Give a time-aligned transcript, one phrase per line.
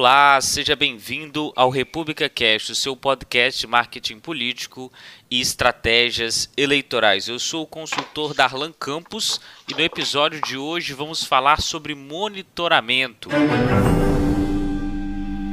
[0.00, 4.90] Olá, seja bem-vindo ao República Cast, o seu podcast de marketing político
[5.30, 7.28] e estratégias eleitorais.
[7.28, 13.28] Eu sou o consultor Darlan Campos e no episódio de hoje vamos falar sobre monitoramento.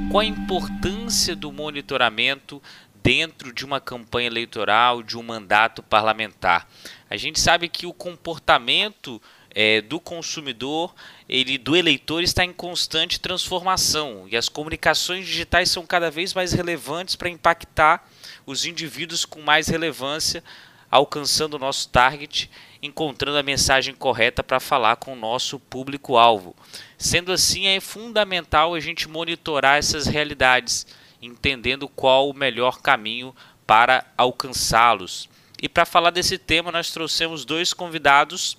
[0.10, 2.64] Qual a importância do monitoramento
[3.04, 6.70] dentro de uma campanha eleitoral, de um mandato parlamentar?
[7.10, 9.22] A gente sabe que o comportamento
[9.54, 10.94] é, do consumidor,
[11.28, 16.54] ele do eleitor está em constante transformação e as comunicações digitais são cada vez mais
[16.54, 18.08] relevantes para impactar
[18.46, 20.44] os indivíduos com mais relevância,
[20.90, 22.50] alcançando o nosso target,
[22.82, 26.56] encontrando a mensagem correta para falar com o nosso público-alvo.
[26.98, 30.88] Sendo assim, é fundamental a gente monitorar essas realidades,
[31.22, 35.30] entendendo qual o melhor caminho para alcançá-los.
[35.62, 38.58] E para falar desse tema, nós trouxemos dois convidados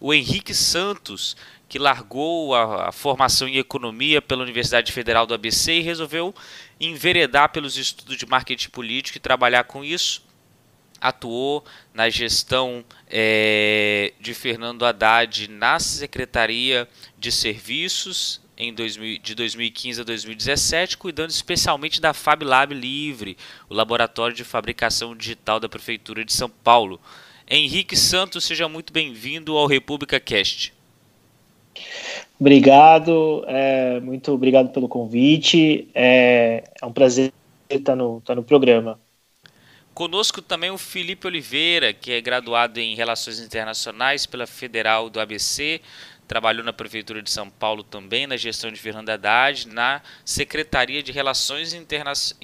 [0.00, 1.36] o Henrique Santos,
[1.68, 6.34] que largou a, a, formação em economia pela Universidade Federal do ABC e resolveu
[6.80, 10.26] enveredar pelos estudos de marketing político e trabalhar com isso.
[11.00, 20.00] Atuou na gestão é, de Fernando Haddad na Secretaria de Serviços em 2000, de 2015
[20.00, 26.24] a 2017, cuidando especialmente da Fab Lab Livre, o laboratório de fabricação digital da Prefeitura
[26.24, 27.00] de São Paulo.
[27.50, 30.74] Henrique Santos, seja muito bem-vindo ao República Cast.
[32.38, 35.88] Obrigado, é, muito obrigado pelo convite.
[35.94, 37.32] É, é um prazer
[37.70, 39.00] estar no, estar no programa.
[39.94, 45.80] Conosco também o Felipe Oliveira, que é graduado em Relações Internacionais pela Federal do ABC,
[46.28, 51.10] trabalhou na Prefeitura de São Paulo também, na gestão de Fernando Haddad, na Secretaria de
[51.10, 52.36] Relações Internacionais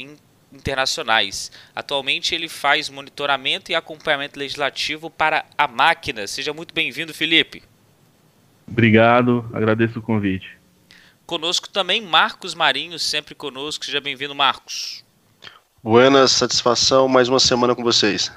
[0.56, 1.50] internacionais.
[1.74, 6.26] Atualmente ele faz monitoramento e acompanhamento legislativo para a máquina.
[6.26, 7.62] Seja muito bem-vindo, Felipe.
[8.66, 10.58] Obrigado, agradeço o convite.
[11.26, 13.84] Conosco também Marcos Marinho, sempre conosco.
[13.84, 15.04] Seja bem-vindo, Marcos.
[15.82, 18.32] Buenas, satisfação, mais uma semana com vocês.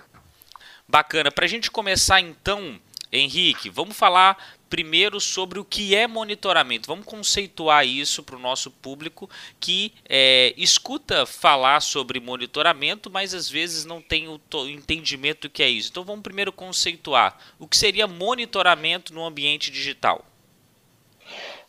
[0.88, 1.32] Bacana.
[1.32, 2.80] Para a gente começar então,
[3.12, 4.38] Henrique, vamos falar
[4.70, 6.88] primeiro sobre o que é monitoramento.
[6.88, 9.30] Vamos conceituar isso para o nosso público
[9.60, 14.40] que é, escuta falar sobre monitoramento, mas às vezes não tem o
[14.70, 15.90] entendimento do que é isso.
[15.90, 20.26] Então vamos primeiro conceituar o que seria monitoramento no ambiente digital.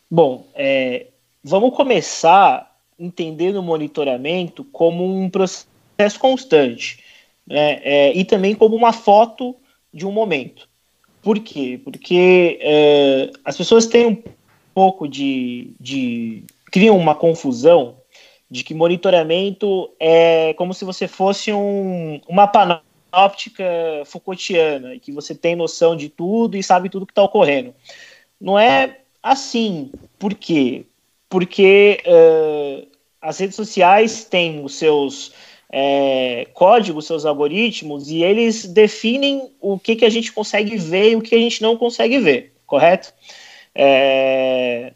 [0.09, 1.07] Bom, é,
[1.43, 7.03] vamos começar entendendo o monitoramento como um processo constante
[7.47, 9.55] né, é, e também como uma foto
[9.93, 10.68] de um momento.
[11.21, 11.79] Por quê?
[11.83, 14.23] Porque é, as pessoas têm um
[14.73, 16.43] pouco de, de.
[16.71, 17.97] criam uma confusão
[18.49, 23.63] de que monitoramento é como se você fosse um, uma panóptica
[24.05, 27.75] Foucaultiana, e que você tem noção de tudo e sabe tudo que está ocorrendo.
[28.39, 29.91] Não é assim.
[30.17, 30.85] Por quê?
[31.29, 32.87] Porque uh,
[33.21, 35.31] as redes sociais têm os seus
[35.71, 41.15] é, códigos, seus algoritmos, e eles definem o que, que a gente consegue ver e
[41.15, 43.13] o que a gente não consegue ver, correto?
[43.75, 44.93] É,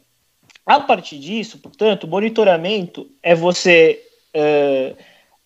[0.65, 4.01] a partir disso, portanto, monitoramento é você
[4.33, 4.95] é,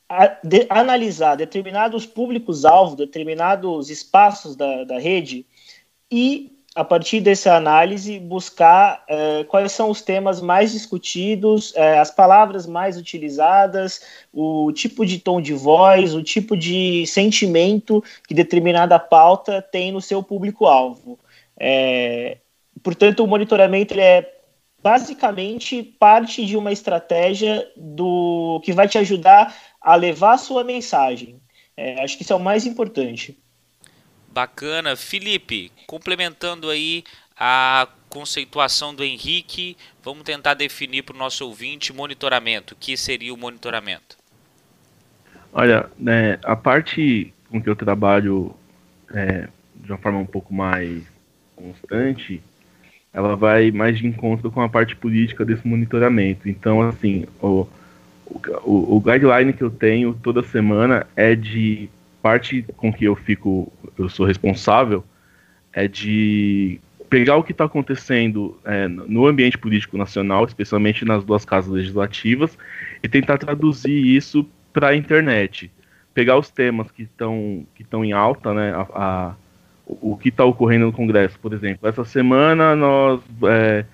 [0.07, 5.45] a, de, analisar determinados públicos-alvo, determinados espaços da, da rede
[6.09, 12.11] e a partir dessa análise, buscar uh, quais são os temas mais discutidos, uh, as
[12.11, 13.99] palavras mais utilizadas,
[14.31, 19.99] o tipo de tom de voz, o tipo de sentimento que determinada pauta tem no
[19.99, 21.17] seu público-alvo.
[21.59, 22.37] É,
[22.83, 24.31] portanto, o monitoramento é
[24.83, 29.51] basicamente parte de uma estratégia do que vai te ajudar
[29.81, 31.41] a levar a sua mensagem.
[32.03, 33.35] Acho que isso é o mais importante.
[34.37, 34.95] Bacana.
[34.95, 37.03] Felipe, complementando aí
[37.35, 42.75] a conceituação do Henrique, vamos tentar definir para o nosso ouvinte monitoramento.
[42.75, 44.15] O que seria o monitoramento?
[45.51, 48.53] Olha, né, a parte com que eu trabalho
[49.11, 51.01] é, de uma forma um pouco mais
[51.55, 52.39] constante,
[53.11, 56.47] ela vai mais de encontro com a parte política desse monitoramento.
[56.47, 57.67] Então, assim, o,
[58.63, 61.89] o, o guideline que eu tenho toda semana é de
[62.21, 65.03] parte com que eu fico, eu sou responsável,
[65.73, 66.79] é de
[67.09, 72.57] pegar o que está acontecendo é, no ambiente político nacional, especialmente nas duas casas legislativas,
[73.01, 75.71] e tentar traduzir isso para a internet.
[76.13, 79.35] Pegar os temas que estão que estão em alta, né, a, a
[79.85, 81.87] o, o que está ocorrendo no Congresso, por exemplo.
[81.87, 83.85] Essa semana nós é,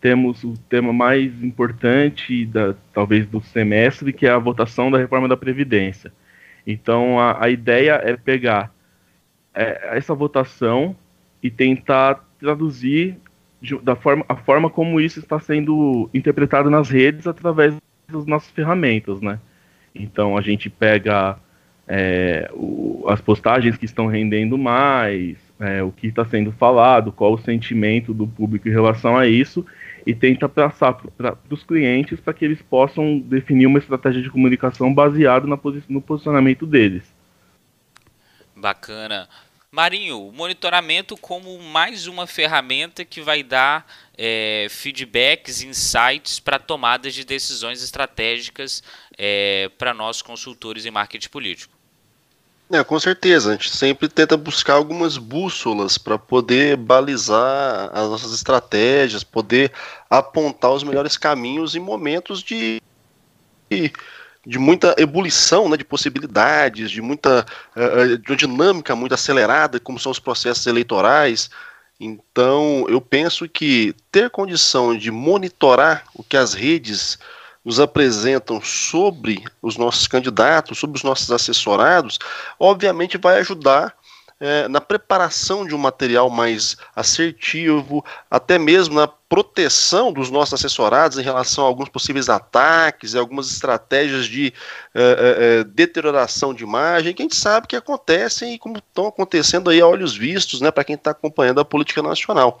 [0.00, 5.28] temos o tema mais importante, da, talvez, do semestre, que é a votação da reforma
[5.28, 6.12] da Previdência.
[6.66, 8.72] Então a, a ideia é pegar
[9.54, 10.96] é, essa votação
[11.42, 13.16] e tentar traduzir
[13.60, 17.74] de, da forma, a forma como isso está sendo interpretado nas redes através
[18.12, 19.38] as nossas ferramentas, né?
[19.94, 21.38] Então a gente pega
[21.86, 27.34] é, o, as postagens que estão rendendo mais, é, o que está sendo falado, qual
[27.34, 29.64] o sentimento do público em relação a isso,
[30.06, 34.92] e tenta passar para os clientes para que eles possam definir uma estratégia de comunicação
[34.92, 37.04] baseada no posicionamento deles.
[38.56, 39.28] Bacana.
[39.74, 43.86] Marinho, monitoramento como mais uma ferramenta que vai dar
[44.18, 48.82] é, feedbacks, insights para tomadas de decisões estratégicas
[49.16, 51.81] é, para nós consultores em marketing político.
[52.72, 53.50] É, com certeza.
[53.50, 59.70] A gente sempre tenta buscar algumas bússolas para poder balizar as nossas estratégias, poder
[60.08, 62.80] apontar os melhores caminhos em momentos de,
[64.46, 67.44] de muita ebulição né, de possibilidades, de muita
[67.76, 71.50] uh, de uma dinâmica muito acelerada, como são os processos eleitorais.
[72.00, 77.18] Então, eu penso que ter condição de monitorar o que as redes
[77.64, 82.18] nos apresentam sobre os nossos candidatos, sobre os nossos assessorados,
[82.58, 83.94] obviamente vai ajudar
[84.42, 91.16] é, na preparação de um material mais assertivo, até mesmo na proteção dos nossos assessorados
[91.16, 94.52] em relação a alguns possíveis ataques e algumas estratégias de
[94.92, 99.06] é, é, é deterioração de imagem, que a gente sabe que acontecem e como estão
[99.06, 102.60] acontecendo aí a olhos vistos, né, para quem está acompanhando a política nacional.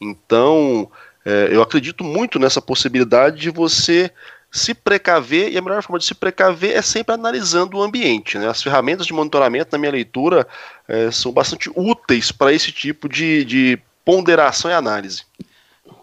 [0.00, 0.88] Então,
[1.28, 4.10] é, eu acredito muito nessa possibilidade de você
[4.50, 8.38] se precaver, e a melhor forma de se precaver é sempre analisando o ambiente.
[8.38, 8.48] Né?
[8.48, 10.48] As ferramentas de monitoramento, na minha leitura,
[10.88, 15.24] é, são bastante úteis para esse tipo de, de ponderação e análise.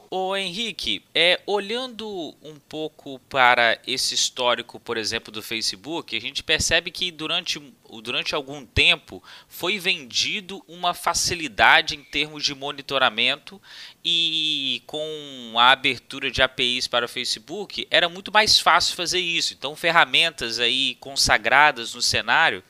[0.10, 6.44] Ô Henrique, é, olhando um pouco para esse histórico, por exemplo, do Facebook, a gente
[6.44, 7.60] percebe que durante,
[8.04, 13.62] durante algum tempo foi vendido uma facilidade em termos de monitoramento
[14.04, 19.54] e com a abertura de APIs para o Facebook era muito mais fácil fazer isso.
[19.54, 22.64] Então, ferramentas aí consagradas no cenário,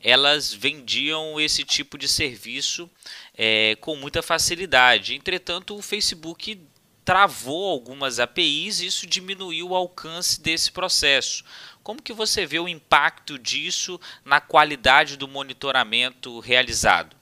[0.00, 2.90] elas vendiam esse tipo de serviço
[3.36, 5.14] é, com muita facilidade.
[5.14, 6.60] Entretanto, o Facebook
[7.04, 11.44] travou algumas APIs e isso diminuiu o alcance desse processo.
[11.82, 17.16] Como que você vê o impacto disso na qualidade do monitoramento realizado?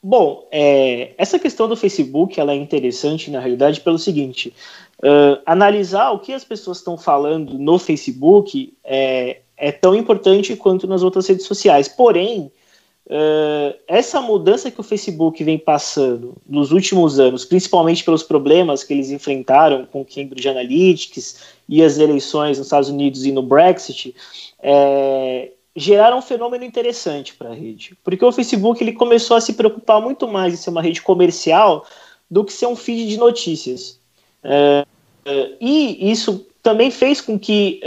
[0.00, 4.54] Bom, é, essa questão do Facebook ela é interessante na realidade pelo seguinte:
[5.02, 10.86] uh, analisar o que as pessoas estão falando no Facebook é, é tão importante quanto
[10.86, 11.88] nas outras redes sociais.
[11.88, 12.52] Porém,
[13.08, 18.92] Uh, essa mudança que o Facebook vem passando nos últimos anos, principalmente pelos problemas que
[18.92, 24.14] eles enfrentaram com Cambridge Analytics e as eleições nos Estados Unidos e no Brexit,
[24.60, 29.54] é, geraram um fenômeno interessante para a rede, porque o Facebook ele começou a se
[29.54, 31.86] preocupar muito mais em ser uma rede comercial
[32.30, 33.98] do que ser um feed de notícias.
[34.44, 34.84] É,
[35.24, 37.80] é, e isso também fez com que,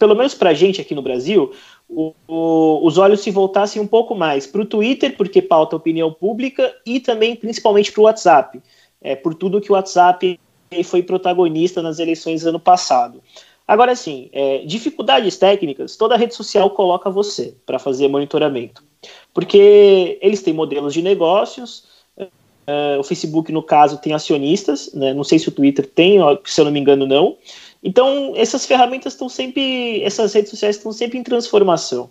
[0.00, 1.52] pelo menos para a gente aqui no Brasil,
[1.94, 6.12] o, o, os olhos se voltassem um pouco mais para o Twitter, porque pauta opinião
[6.12, 8.60] pública, e também principalmente para o WhatsApp,
[9.00, 10.38] é, por tudo que o WhatsApp
[10.84, 13.22] foi protagonista nas eleições ano passado.
[13.68, 18.82] Agora sim, é, dificuldades técnicas, toda rede social coloca você para fazer monitoramento,
[19.32, 21.84] porque eles têm modelos de negócios,
[22.66, 26.60] é, o Facebook, no caso, tem acionistas, né, não sei se o Twitter tem, se
[26.60, 27.36] eu não me engano, não,
[27.82, 32.10] então, essas ferramentas estão sempre, essas redes sociais estão sempre em transformação,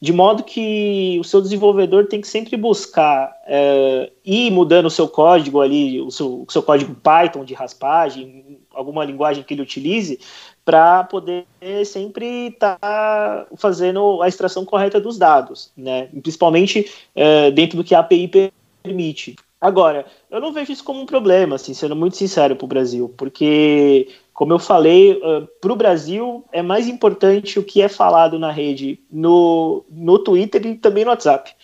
[0.00, 5.06] de modo que o seu desenvolvedor tem que sempre buscar é, ir mudando o seu
[5.06, 10.18] código ali, o seu, o seu código Python de raspagem, alguma linguagem que ele utilize,
[10.64, 11.44] para poder
[11.84, 16.08] sempre estar tá fazendo a extração correta dos dados, né?
[16.22, 19.36] principalmente é, dentro do que a API permite.
[19.60, 23.14] Agora, eu não vejo isso como um problema, assim, sendo muito sincero para o Brasil,
[23.16, 28.38] porque como eu falei, uh, para o Brasil é mais importante o que é falado
[28.38, 31.54] na rede no, no Twitter e também no WhatsApp.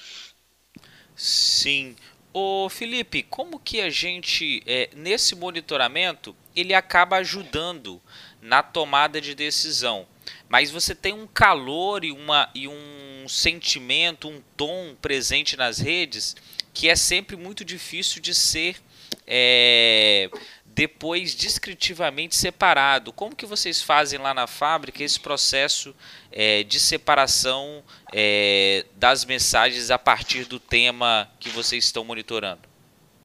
[1.14, 1.96] Sim.
[2.34, 7.98] Ô Felipe, como que a gente, é, nesse monitoramento, ele acaba ajudando
[8.42, 10.06] na tomada de decisão?
[10.46, 16.36] Mas você tem um calor e, uma, e um sentimento, um tom presente nas redes
[16.76, 18.76] que é sempre muito difícil de ser
[19.26, 20.28] é,
[20.74, 23.14] depois descritivamente separado.
[23.14, 25.96] Como que vocês fazem lá na fábrica esse processo
[26.30, 32.60] é, de separação é, das mensagens a partir do tema que vocês estão monitorando?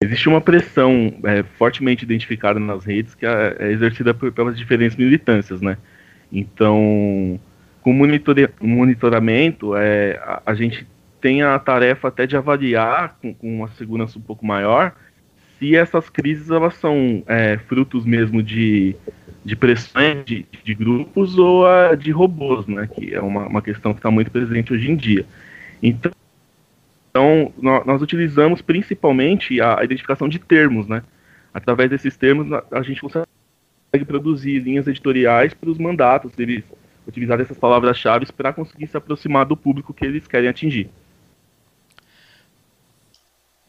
[0.02, 4.96] Existe uma pressão é, fortemente identificada nas redes que é, é exercida por, pelas diferentes
[4.96, 5.78] militâncias, né?
[6.32, 7.38] Então,
[7.82, 10.88] com o monitoramento, é, a, a, gente
[11.22, 14.94] tem a tarefa até de avaliar com, com uma segurança um pouco maior
[15.60, 18.96] se essas crises elas são é, frutos mesmo de
[19.44, 22.88] de pressões de, de, grupos ou a de robôs, né?
[22.88, 25.26] Que é uma, uma questão que está muito presente hoje em dia.
[25.82, 26.12] Então,
[27.10, 31.04] então nós, nós utilizamos principalmente a, a, identificação de termos, né?
[31.54, 33.26] Através desses termos, a gente consegue
[34.06, 36.64] produzir linhas editoriais para os mandatos, eles
[37.06, 40.90] utilizar essas palavras-chave para conseguir se aproximar do público que eles querem atingir.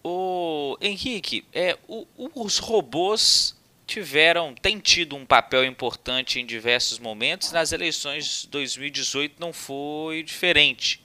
[0.04, 3.56] O Henrique, é, o, os robôs
[3.86, 7.52] tiveram, têm tido um papel importante em diversos momentos.
[7.52, 11.02] Nas eleições de 2018 não foi diferente.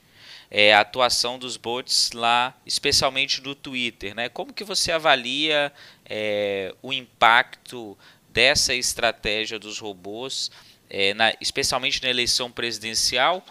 [0.50, 4.30] É, a atuação dos bots lá, especialmente no Twitter, né?
[4.30, 5.74] Como que você avalia
[6.06, 7.98] é, o impacto
[8.30, 10.50] dessa estratégia dos robôs,
[10.90, 13.46] é, na, especialmente na eleição presidencial,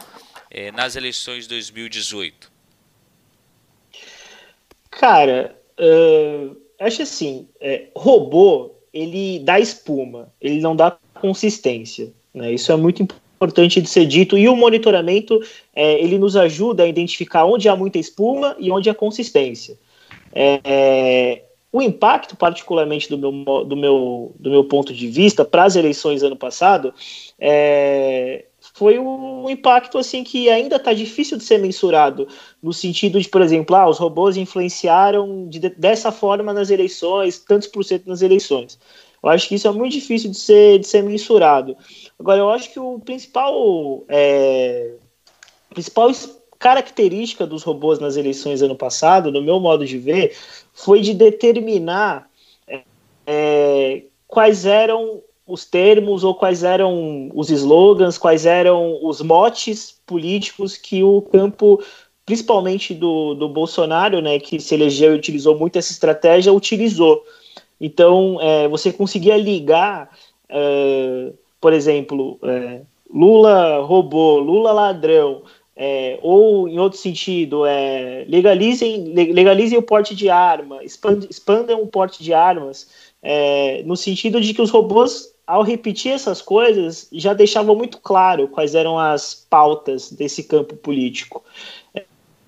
[0.50, 2.55] é, nas eleições de 2018?
[4.98, 12.10] Cara, uh, acho assim, é, robô ele dá espuma, ele não dá consistência.
[12.32, 12.52] Né?
[12.52, 14.38] Isso é muito importante de ser dito.
[14.38, 15.38] E o monitoramento
[15.74, 19.78] é, ele nos ajuda a identificar onde há muita espuma e onde há consistência.
[20.32, 25.76] É, o impacto, particularmente do meu, do meu, do meu ponto de vista, para as
[25.76, 26.94] eleições ano passado,
[27.38, 28.45] é,
[28.76, 32.28] foi um impacto assim que ainda está difícil de ser mensurado,
[32.62, 37.68] no sentido de, por exemplo, ah, os robôs influenciaram de, dessa forma nas eleições, tantos
[37.68, 38.78] por cento nas eleições.
[39.22, 41.74] Eu acho que isso é muito difícil de ser, de ser mensurado.
[42.18, 44.92] Agora, eu acho que o principal, é,
[45.70, 46.10] principal
[46.58, 50.36] característica dos robôs nas eleições ano passado, no meu modo de ver,
[50.74, 52.28] foi de determinar
[53.26, 60.76] é, quais eram os termos ou quais eram os slogans, quais eram os motes políticos
[60.76, 61.80] que o campo,
[62.24, 67.22] principalmente do, do Bolsonaro, né, que se elegeu e utilizou muito essa estratégia, utilizou.
[67.80, 70.10] Então, é, você conseguia ligar,
[70.48, 72.80] é, por exemplo, é,
[73.12, 75.42] Lula roubou, Lula ladrão,
[75.76, 82.24] é, ou em outro sentido, é, legalizem, legalizem o porte de arma, expandam o porte
[82.24, 82.88] de armas,
[83.22, 88.48] é, no sentido de que os robôs ao repetir essas coisas, já deixava muito claro
[88.48, 91.44] quais eram as pautas desse campo político.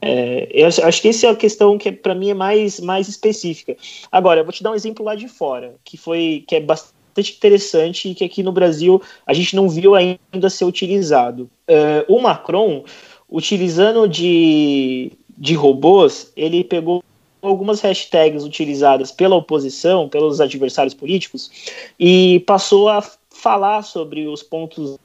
[0.00, 3.76] É, eu acho que essa é a questão que para mim é mais, mais específica.
[4.10, 7.36] Agora, eu vou te dar um exemplo lá de fora, que foi que é bastante
[7.36, 11.48] interessante e que aqui no Brasil a gente não viu ainda ser utilizado.
[11.66, 12.84] É, o Macron,
[13.28, 17.02] utilizando de, de robôs, ele pegou
[17.42, 21.50] algumas hashtags utilizadas pela oposição, pelos adversários políticos,
[21.98, 24.98] e passou a falar sobre os pontos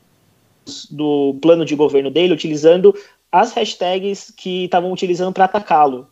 [0.89, 2.95] do plano de governo dele, utilizando
[3.31, 6.07] as hashtags que estavam utilizando para atacá-lo.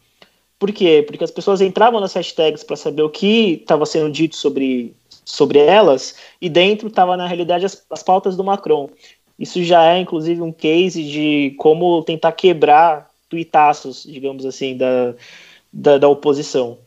[0.60, 1.04] Por quê?
[1.06, 4.94] Porque as pessoas entravam nas hashtags para saber o que estava sendo dito sobre,
[5.26, 8.90] sobre elas, e dentro estava, na realidade, as, as pautas do Macron.
[9.40, 15.16] Isso já é, inclusive, um case de como tentar quebrar tuitaços, digamos assim, da,
[15.72, 16.78] da, da oposição.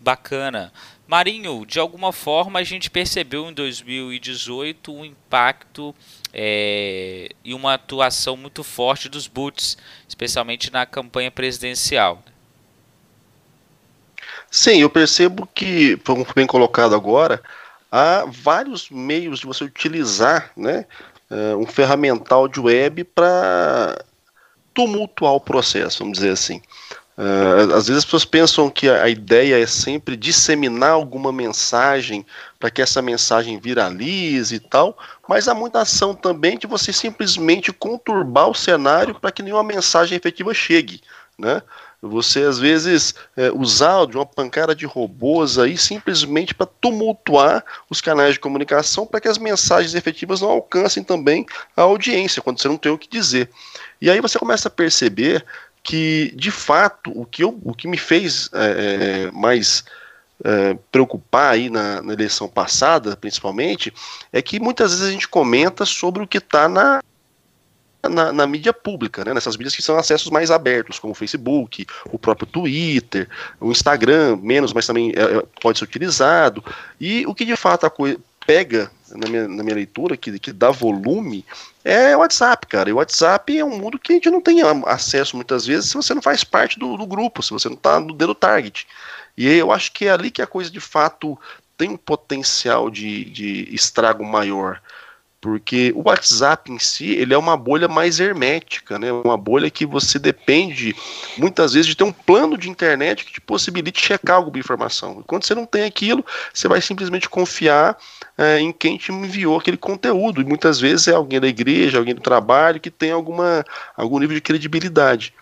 [0.00, 0.72] Bacana.
[1.06, 5.94] Marinho, de alguma forma a gente percebeu em 2018 um impacto
[6.32, 9.76] é, e uma atuação muito forte dos Boots,
[10.08, 12.22] especialmente na campanha presidencial.
[14.50, 17.42] Sim, eu percebo que, como bem colocado agora,
[17.90, 20.86] há vários meios de você utilizar né,
[21.30, 24.02] é, um ferramental de web para
[24.74, 26.62] tumultuar o processo, vamos dizer assim.
[27.16, 32.24] Uh, às vezes as pessoas pensam que a, ideia é sempre disseminar alguma mensagem
[32.58, 34.96] para que essa mensagem viralize e tal,
[35.28, 40.16] mas há muita ação também de você simplesmente conturbar o cenário para que nenhuma mensagem
[40.16, 41.02] efetiva chegue,
[41.38, 41.60] né?
[42.00, 48.00] Você às vezes é, usar de uma pancada de robôs aí simplesmente para tumultuar os
[48.00, 52.66] canais de comunicação para que as mensagens efetivas não alcancem também a audiência quando você
[52.66, 53.48] não tem o que dizer.
[54.00, 55.44] E aí você começa a perceber
[55.82, 59.84] que, de fato, o que, eu, o que me fez é, é, mais
[60.44, 63.92] é, preocupar aí na, na, eleição passada, principalmente,
[64.32, 67.02] é que muitas vezes a gente comenta sobre o que está na,
[68.02, 71.86] na, na, mídia pública, né, nessas mídias que são acessos mais abertos, como o Facebook,
[72.10, 73.28] o próprio Twitter,
[73.60, 76.64] o Instagram, menos, mas também é, é pode ser utilizado.
[77.00, 77.92] E o que de fato a
[78.46, 81.44] pega na minha, na minha leitura, que, que dá volume,
[81.84, 82.90] é WhatsApp, cara.
[82.90, 85.94] E o WhatsApp é um mundo que a gente não tem acesso muitas vezes se
[85.94, 88.86] você não faz parte do, do grupo, se você não está no dedo target.
[89.36, 91.38] E eu acho que é ali que a coisa de fato
[91.76, 94.80] tem um potencial de, de estrago maior.
[95.42, 99.12] Porque o WhatsApp em si ele é uma bolha mais hermética, né?
[99.12, 100.94] Uma bolha que você depende
[101.36, 105.18] muitas vezes de ter um plano de internet que te possibilite checar alguma informação.
[105.18, 107.98] E quando você não tem aquilo, você vai simplesmente confiar
[108.38, 110.40] é, em quem te enviou aquele conteúdo.
[110.40, 113.64] E muitas vezes é alguém da igreja, alguém do trabalho que tem alguma
[113.96, 115.34] algum nível de credibilidade.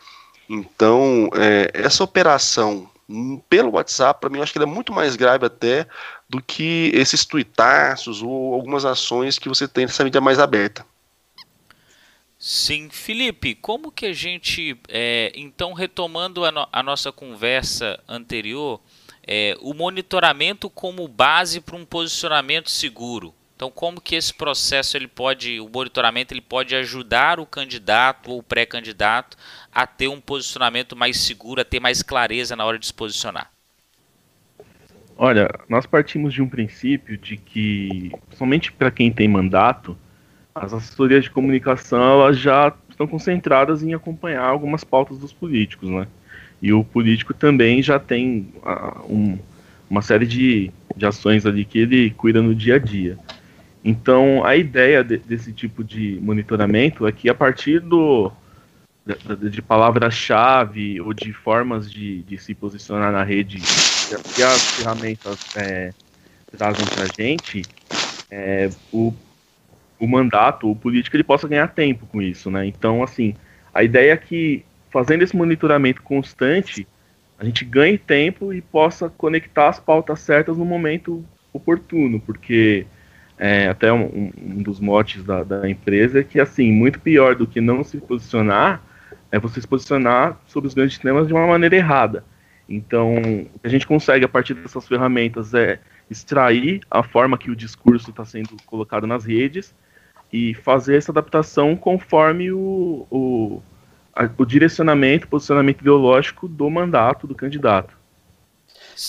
[0.48, 2.88] Então, é, essa operação
[3.50, 5.86] pelo WhatsApp, para mim, eu acho que ele é muito mais grave até
[6.30, 10.86] do que esses tuitaços ou algumas ações que você tem nessa mídia mais aberta.
[12.38, 18.80] Sim, Felipe, como que a gente, é, então retomando a, no a, nossa conversa anterior,
[19.26, 23.34] é, o monitoramento como base para um posicionamento seguro.
[23.56, 28.38] Então, como que esse processo ele pode, o monitoramento ele pode ajudar o candidato ou
[28.38, 29.36] o pré-candidato
[29.70, 33.50] a ter um posicionamento mais seguro, a ter mais clareza na hora de se posicionar?
[35.22, 39.94] Olha, nós partimos de um princípio de que, somente para quem tem mandato,
[40.54, 46.06] as assessorias de comunicação elas já estão concentradas em acompanhar algumas pautas dos políticos, né?
[46.62, 49.38] E o político também já tem uh, um,
[49.90, 53.18] uma série de, de ações ali que ele cuida no dia a dia.
[53.84, 58.32] Então, a ideia de, desse tipo de monitoramento é que a partir do,
[59.04, 63.58] de, de palavras-chave ou de formas de, de se posicionar na rede
[64.18, 65.92] que as ferramentas é,
[66.56, 67.62] trazem para a gente,
[68.30, 69.12] é, o,
[69.98, 72.66] o mandato, o político, ele possa ganhar tempo com isso, né?
[72.66, 73.34] Então, assim,
[73.72, 76.86] a ideia é que fazendo esse monitoramento constante,
[77.38, 82.86] a gente ganhe tempo e possa conectar as pautas certas no momento oportuno, porque
[83.38, 87.46] é, até um, um, dos motes da, da empresa é que, assim, muito pior do
[87.46, 88.82] que não se posicionar
[89.32, 92.24] é você se posicionar sobre os grandes temas de uma maneira errada.
[92.70, 97.50] Então, o que a gente consegue a partir dessas ferramentas é extrair a forma que
[97.50, 99.74] o discurso está sendo colocado nas redes
[100.32, 103.60] e fazer essa adaptação conforme o, o,
[104.14, 107.98] a, o direcionamento, posicionamento ideológico do mandato do candidato.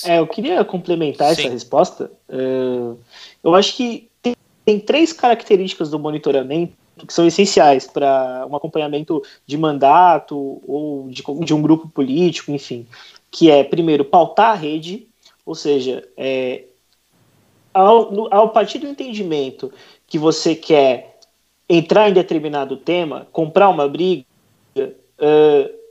[0.06, 1.43] É, eu queria complementar Sim.
[1.43, 2.12] essa resposta.
[2.28, 2.97] Uh,
[3.43, 6.74] eu acho que tem, tem três características do monitoramento
[7.06, 12.88] que são essenciais para um acompanhamento de mandato ou de, de, um grupo político, enfim
[13.32, 15.08] que é, primeiro, pautar a rede,
[15.46, 16.65] ou seja, é,
[17.74, 19.72] ao, ao partir do entendimento
[20.06, 21.20] que você quer
[21.70, 24.26] entrar em determinado tema, comprar uma briga,
[24.78, 25.82] uh,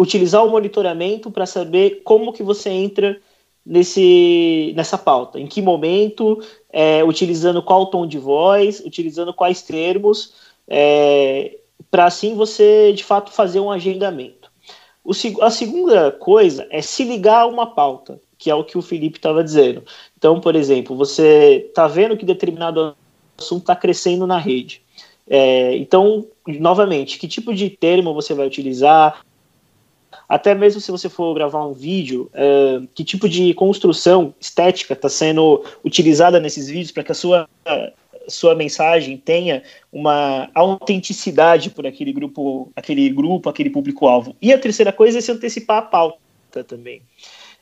[0.00, 3.20] utilizar o monitoramento para saber como que você entra
[3.64, 6.40] nesse, nessa pauta, em que momento,
[6.72, 10.32] é, utilizando qual tom de voz, utilizando quais termos,
[10.68, 11.58] é,
[11.90, 14.35] para assim você de fato fazer um agendamento.
[15.06, 15.12] O,
[15.44, 19.18] a segunda coisa é se ligar a uma pauta, que é o que o Felipe
[19.18, 19.84] estava dizendo.
[20.18, 22.96] Então, por exemplo, você está vendo que determinado
[23.38, 24.82] assunto está crescendo na rede.
[25.28, 29.24] É, então, novamente, que tipo de termo você vai utilizar?
[30.28, 35.08] Até mesmo se você for gravar um vídeo, é, que tipo de construção estética está
[35.08, 37.48] sendo utilizada nesses vídeos para que a sua
[38.28, 39.62] sua mensagem tenha
[39.92, 44.36] uma autenticidade por aquele grupo, aquele grupo, aquele público-alvo.
[44.40, 47.02] E a terceira coisa é se antecipar a pauta também.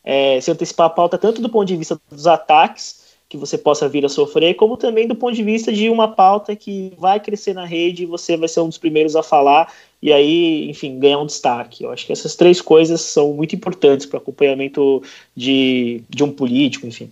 [0.03, 3.89] É, se antecipar a pauta tanto do ponto de vista dos ataques que você possa
[3.89, 7.55] vir a sofrer, como também do ponto de vista de uma pauta que vai crescer
[7.55, 11.19] na rede e você vai ser um dos primeiros a falar e aí, enfim, ganhar
[11.19, 11.83] um destaque.
[11.83, 15.03] Eu acho que essas três coisas são muito importantes para o acompanhamento
[15.35, 17.11] de, de um político, enfim.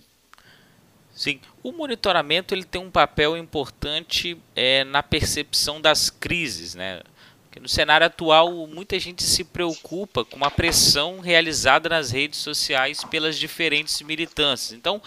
[1.13, 7.01] Sim, o monitoramento ele tem um papel importante é, na percepção das crises, né?
[7.43, 13.03] Porque no cenário atual, muita gente se preocupa com a pressão realizada nas redes sociais
[13.03, 14.73] pelas diferentes militâncias.
[14.73, 14.99] Então,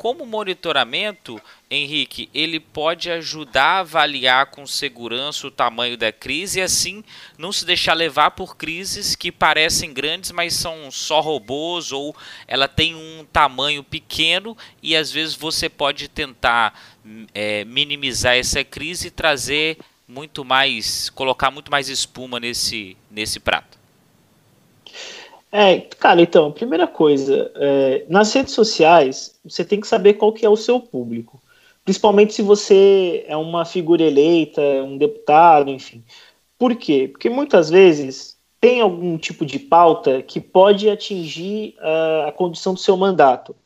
[0.00, 1.38] como monitoramento,
[1.70, 7.04] Henrique, ele pode ajudar a avaliar com segurança o tamanho da crise e assim
[7.36, 12.16] não se deixar levar por crises que parecem grandes, mas são só robôs ou
[12.48, 16.72] ela tem um tamanho pequeno e às vezes você pode tentar
[17.34, 19.76] é, minimizar essa crise e trazer
[20.08, 23.79] muito mais, colocar muito mais espuma nesse, nesse prato.
[25.52, 30.46] É, cara, então, primeira coisa, é, nas redes sociais, você tem que saber qual que
[30.46, 31.40] é o seu público.
[31.84, 36.04] Principalmente se você é uma figura eleita, um deputado, enfim.
[36.56, 37.08] Por quê?
[37.08, 42.80] Porque muitas vezes tem algum tipo de pauta que pode atingir uh, a condição do
[42.80, 43.56] seu mandato.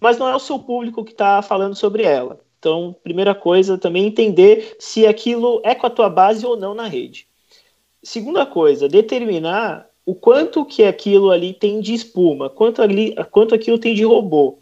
[0.00, 2.40] Mas não é o seu público que está falando sobre ela.
[2.58, 6.86] Então, primeira coisa, também entender se aquilo é com a tua base ou não na
[6.86, 7.26] rede.
[8.02, 13.78] Segunda coisa, determinar o quanto que aquilo ali tem de espuma, quanto, ali, quanto aquilo
[13.78, 14.58] tem de robô.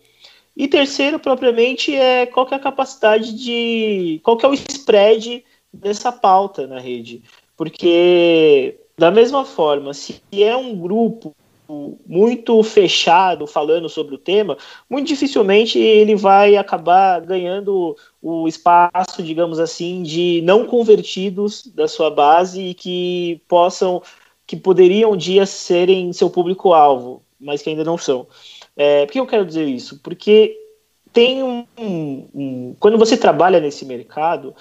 [0.56, 4.20] E terceiro, propriamente, é qual é a capacidade de.
[4.22, 7.22] qual é o spread dessa pauta na rede.
[7.56, 11.34] Porque, da mesma forma, se é um grupo
[12.06, 19.58] muito fechado falando sobre o tema, muito dificilmente ele vai acabar ganhando o espaço, digamos
[19.58, 24.02] assim, de não convertidos da sua base e que possam,
[24.52, 28.26] que poderiam um dia serem seu público-alvo, mas que ainda não são.
[28.76, 29.98] É, por que eu quero dizer isso?
[30.02, 30.54] Porque
[31.10, 34.54] tem um, um, quando você trabalha nesse mercado,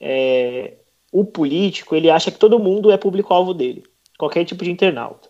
[0.00, 0.72] é,
[1.12, 3.84] o político ele acha que todo mundo é público-alvo dele,
[4.18, 5.28] qualquer tipo de internauta.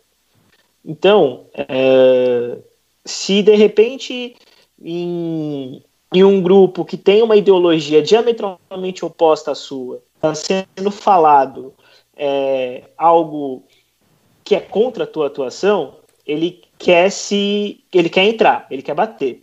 [0.83, 2.57] Então, é,
[3.05, 4.35] se de repente
[4.83, 5.83] em,
[6.15, 11.75] em, um grupo que tem uma ideologia diametralmente oposta à sua, está sendo falado
[12.17, 13.63] é, algo
[14.47, 19.43] que é contra a tua atuação, ele quer se, ele quer entrar, ele quer bater.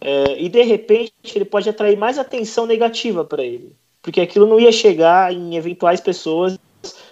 [0.00, 4.60] É, e de repente ele pode atrair mais atenção negativa para ele, porque aquilo não
[4.60, 6.56] ia chegar em eventuais pessoas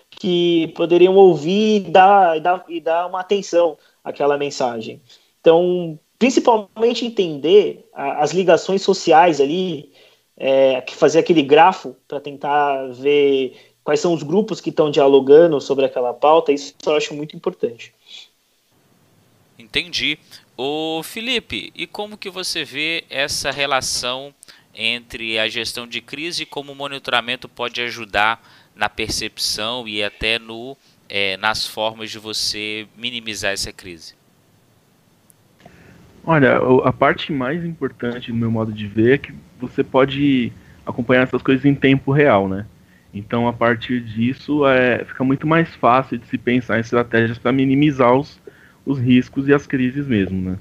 [0.08, 5.00] que poderiam ouvir e dar, e dar, e dar uma atenção àquela mensagem.
[5.40, 9.90] Então, principalmente entender as ligações sociais ali,
[10.36, 15.84] é, fazer aquele grafo para tentar ver quais são os grupos que estão dialogando sobre
[15.84, 17.92] aquela pauta, isso eu acho muito importante.
[19.58, 20.18] Entendi.
[20.56, 24.34] O Felipe, e como que você vê essa relação
[24.74, 28.42] entre a gestão de crise e como o monitoramento pode ajudar
[28.74, 30.76] na percepção e até no,
[31.08, 34.14] é, nas formas de você minimizar essa crise?
[36.24, 40.52] Olha, a parte mais importante do meu modo de ver é que você pode
[40.86, 42.66] acompanhar essas coisas em tempo real, né?
[43.14, 47.52] Então, a partir disso, é, fica muito mais fácil de se pensar em estratégias para
[47.52, 48.40] minimizar os,
[48.86, 50.58] os riscos e as crises mesmo, né?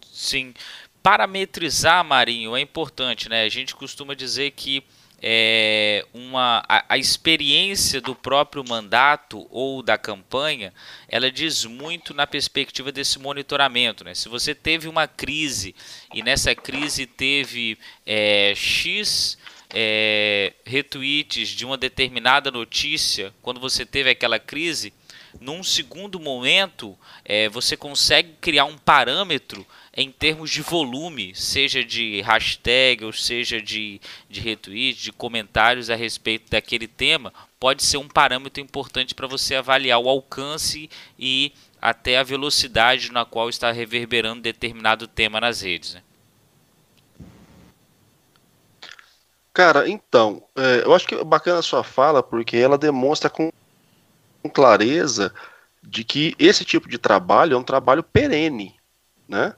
[0.00, 0.54] Sim.
[1.02, 3.42] Parametrizar, Marinho, é importante, né?
[3.42, 4.84] A gente costuma dizer que
[5.24, 10.74] é, uma, a, a, experiência do próprio mandato ou da campanha,
[11.08, 14.02] ela diz muito na perspectiva desse monitoramento.
[14.02, 14.16] Né?
[14.16, 15.76] Se você teve uma crise
[16.12, 19.38] e nessa crise teve é, X
[19.72, 24.92] é, retweets de uma determinada notícia, quando você teve aquela crise,
[25.40, 32.20] num segundo momento é, você consegue criar um parâmetro em termos de volume, seja de
[32.22, 38.08] hashtag ou seja de, de retweet, de comentários a respeito daquele tema, pode ser um
[38.08, 44.42] parâmetro importante para você avaliar o alcance e até a velocidade na qual está reverberando
[44.42, 45.94] determinado tema nas redes.
[45.94, 46.02] Né?
[49.52, 53.50] Cara, então, é, eu acho que é bacana a sua fala, porque ela demonstra com
[54.52, 55.32] clareza
[55.82, 58.74] de que esse tipo de trabalho é um trabalho perene,
[59.28, 59.54] né?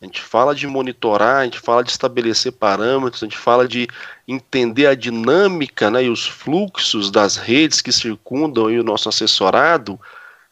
[0.00, 3.88] A gente fala de monitorar, a gente fala de estabelecer parâmetros, a gente fala de
[4.28, 9.98] entender a dinâmica né, e os fluxos das redes que circundam o nosso assessorado.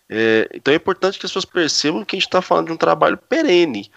[0.09, 2.79] É, então é importante que as pessoas percebam que a gente está falando de um
[2.79, 3.91] trabalho perene,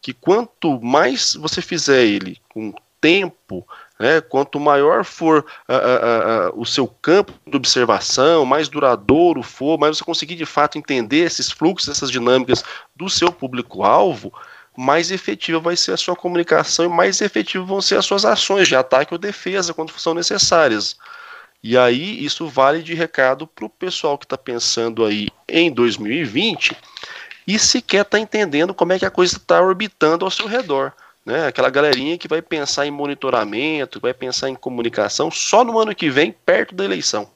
[0.00, 3.66] que quanto mais você fizer ele com tempo,
[4.00, 5.44] né, quanto maior for
[6.54, 11.52] o seu campo de observação, mais duradouro for, mais você conseguir de fato entender esses
[11.52, 12.64] fluxos, essas dinâmicas
[12.96, 14.32] do seu público-alvo,
[14.74, 18.66] mais efetiva vai ser a sua comunicação e mais efetivas vão ser as suas ações
[18.66, 20.96] de ataque ou defesa quando são necessárias.
[21.62, 26.74] E aí isso vale de recado para o pessoal que está pensando aí em 2020
[27.46, 30.94] e sequer está entendendo como é que a coisa está orbitando ao seu redor.
[31.24, 31.46] Né?
[31.46, 36.10] Aquela galerinha que vai pensar em monitoramento, vai pensar em comunicação só no ano que
[36.10, 37.30] vem, perto da eleição.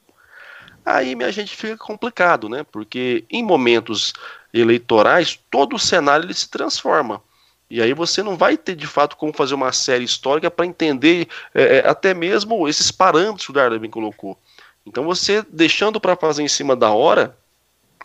[0.85, 2.65] Aí minha gente fica complicado, né?
[2.71, 4.13] Porque em momentos
[4.53, 7.23] eleitorais, todo o cenário ele se transforma.
[7.71, 11.27] E aí você não vai ter de fato como fazer uma série histórica para entender
[11.55, 14.39] é, é, até mesmo esses parâmetros que o Darwin colocou.
[14.87, 17.37] Então você deixando para fazer em cima da hora,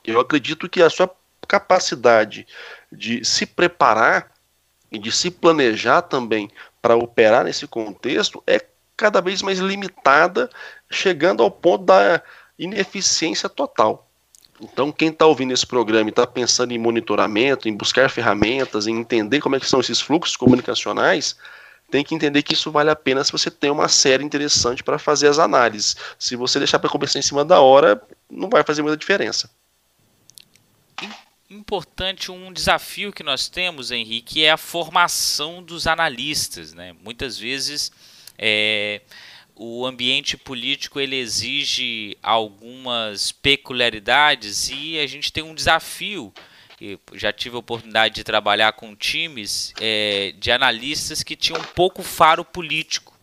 [0.06, 1.14] eu acredito que a sua
[1.48, 2.48] capacidade
[2.92, 4.32] de se preparar
[4.92, 6.50] e de se planejar também
[6.82, 8.64] para operar nesse contexto é
[8.96, 10.50] cada vez mais limitada,
[10.90, 12.22] chegando ao ponto da
[12.58, 14.06] ineficiência total.
[14.62, 18.98] Então, quem está ouvindo esse programa e está pensando em monitoramento, em buscar ferramentas, em
[18.98, 21.38] entender como é que são esses fluxos comunicacionais,
[21.90, 25.00] tem que entender que isso vale a pena se você tem uma série interessante para
[25.00, 25.96] fazer as análises.
[26.20, 29.50] Se você deixar para começar em cima da hora, não vai fazer muita diferença.
[31.50, 36.76] Importante um desafio que nós temos, Henrique, é a formação dos analistas.
[36.76, 36.96] Né?
[37.04, 37.92] Muitas vezes
[38.38, 39.02] é,
[39.56, 46.32] o ambiente político ele exige algumas peculiaridades e a gente tem um desafio
[47.14, 52.02] já tive a oportunidade de trabalhar com times é, de analistas que tinham um pouco
[52.02, 53.14] faro político.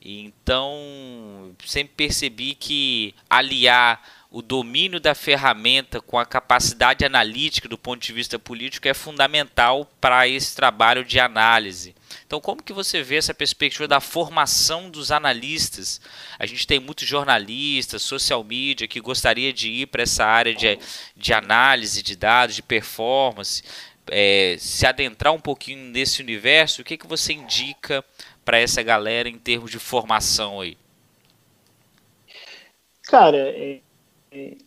[0.00, 8.00] Então, sempre percebi que aliar o domínio da ferramenta com a capacidade analítica do ponto
[8.00, 11.94] de vista político é fundamental para esse trabalho de análise.
[12.26, 16.00] Então, como que você vê essa perspectiva da formação dos analistas?
[16.38, 20.78] A gente tem muitos jornalistas, social media que gostaria de ir para essa área de,
[21.14, 23.62] de análise de dados, de performance,
[24.10, 26.80] é, se adentrar um pouquinho nesse universo.
[26.80, 28.02] O que, que você indica
[28.46, 30.78] para essa galera em termos de formação aí?
[33.02, 33.80] Cara, é,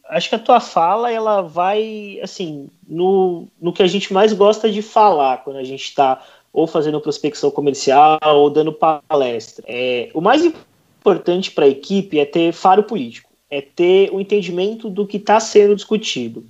[0.09, 4.71] acho que a tua fala ela vai assim no, no que a gente mais gosta
[4.71, 6.21] de falar quando a gente está
[6.53, 9.65] ou fazendo prospecção comercial ou dando palestra.
[9.67, 14.21] É, o mais importante para a equipe é ter faro político, é ter o um
[14.21, 16.45] entendimento do que está sendo discutido.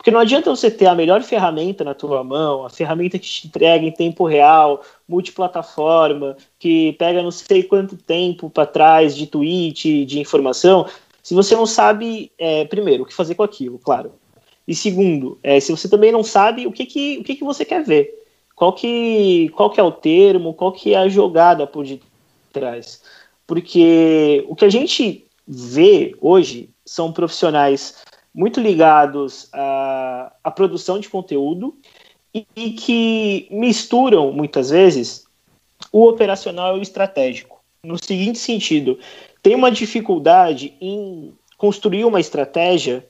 [0.00, 3.46] Porque não adianta você ter a melhor ferramenta na tua mão, a ferramenta que te
[3.46, 10.06] entrega em tempo real, multiplataforma, que pega não sei quanto tempo para trás de tweet,
[10.06, 10.86] de informação,
[11.30, 14.14] se você não sabe, é, primeiro, o que fazer com aquilo, claro.
[14.66, 17.64] E segundo, é, se você também não sabe o que, que, o que, que você
[17.64, 18.12] quer ver.
[18.56, 23.00] Qual que, qual que é o termo, qual que é a jogada por detrás.
[23.46, 28.02] Porque o que a gente vê hoje são profissionais
[28.34, 31.76] muito ligados à, à produção de conteúdo
[32.34, 35.26] e, e que misturam, muitas vezes,
[35.92, 37.60] o operacional e o estratégico.
[37.84, 38.98] No seguinte sentido,
[39.42, 43.06] tem uma dificuldade em construir uma estratégia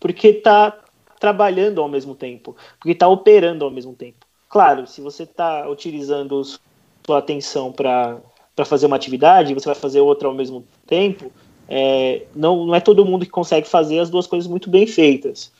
[0.00, 0.76] porque está
[1.18, 4.26] trabalhando ao mesmo tempo, porque está operando ao mesmo tempo.
[4.48, 6.42] Claro, se você está utilizando
[7.04, 8.20] sua atenção para
[8.64, 11.30] fazer uma atividade, você vai fazer outra ao mesmo tempo,
[11.68, 15.52] é, não, não é todo mundo que consegue fazer as duas coisas muito bem feitas.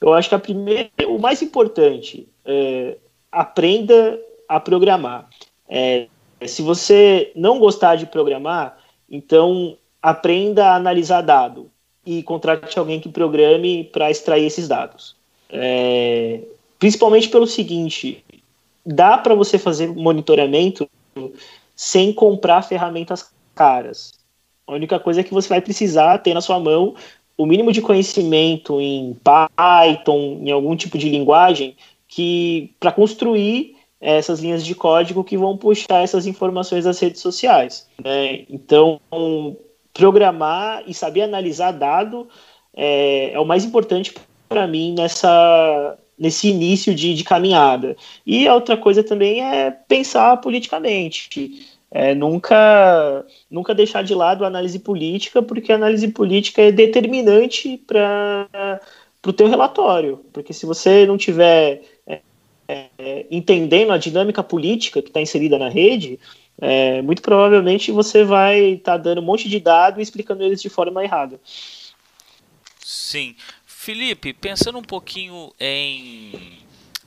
[0.00, 2.96] Eu acho que a primeira, o mais importante, é,
[3.30, 5.28] aprenda a programar.
[5.68, 6.08] É,
[6.46, 8.76] se você não gostar de programar,
[9.12, 11.70] então, aprenda a analisar dado
[12.04, 15.14] e contrate alguém que programe para extrair esses dados.
[15.50, 16.40] É,
[16.78, 18.24] principalmente pelo seguinte:
[18.84, 20.88] dá para você fazer monitoramento
[21.76, 24.14] sem comprar ferramentas caras.
[24.66, 26.94] A única coisa é que você vai precisar ter na sua mão
[27.36, 31.76] o mínimo de conhecimento em Python, em algum tipo de linguagem,
[32.08, 33.71] que para construir
[34.02, 37.86] essas linhas de código que vão puxar essas informações das redes sociais.
[38.04, 38.44] Né?
[38.50, 39.00] Então,
[39.94, 42.28] programar e saber analisar dado
[42.74, 44.12] é, é o mais importante
[44.48, 47.96] para mim nessa, nesse início de, de, caminhada.
[48.26, 51.70] E a outra coisa também é pensar politicamente.
[51.94, 57.76] É, nunca, nunca deixar de lado a análise política, porque a análise política é determinante
[57.86, 58.80] para
[59.26, 60.24] o teu relatório.
[60.32, 61.82] Porque se você não tiver
[62.98, 66.18] é, entendendo a dinâmica política que está inserida na rede,
[66.60, 70.60] é, muito provavelmente você vai estar tá dando um monte de dados e explicando eles
[70.60, 71.40] de forma errada.
[72.78, 73.34] Sim.
[73.64, 76.58] Felipe, pensando um pouquinho em,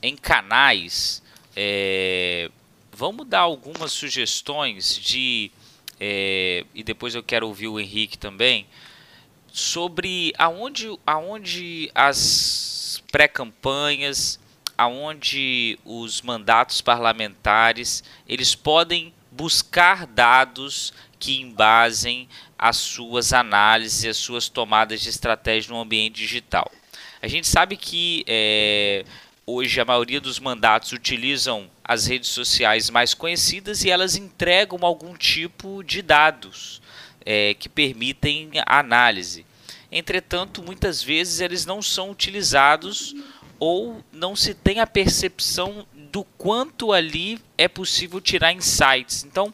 [0.02, 1.24] em canais,
[1.56, 2.50] é,
[2.92, 5.52] vamos dar algumas sugestões de.
[5.98, 8.66] É, e depois eu quero ouvir o Henrique também
[9.54, 14.38] sobre aonde, aonde as pré-campanhas
[14.78, 24.48] aonde os mandatos parlamentares eles podem buscar dados que embasem as suas análises, as suas
[24.48, 26.72] tomadas de estratégia no ambiente digital.
[27.22, 29.04] A gente sabe que é,
[29.46, 35.16] hoje a maioria dos mandatos utilizam as redes sociais mais conhecidas e elas entregam algum
[35.16, 36.82] tipo de dados
[37.26, 39.46] é, que permitem a análise.
[39.92, 43.16] Entretanto, muitas vezes eles não são utilizados
[43.60, 49.24] ou não se tem a percepção do quanto ali é possível tirar insights.
[49.24, 49.54] Então,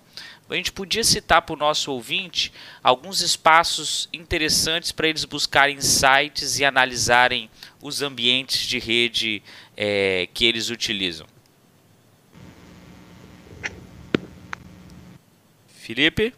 [0.50, 2.52] a gente podia citar para o nosso ouvinte
[2.84, 7.50] alguns espaços interessantes para eles buscarem insights e analisarem
[7.82, 9.42] os ambientes de rede
[9.78, 11.26] é, que eles utilizam.
[15.68, 16.34] Felipe?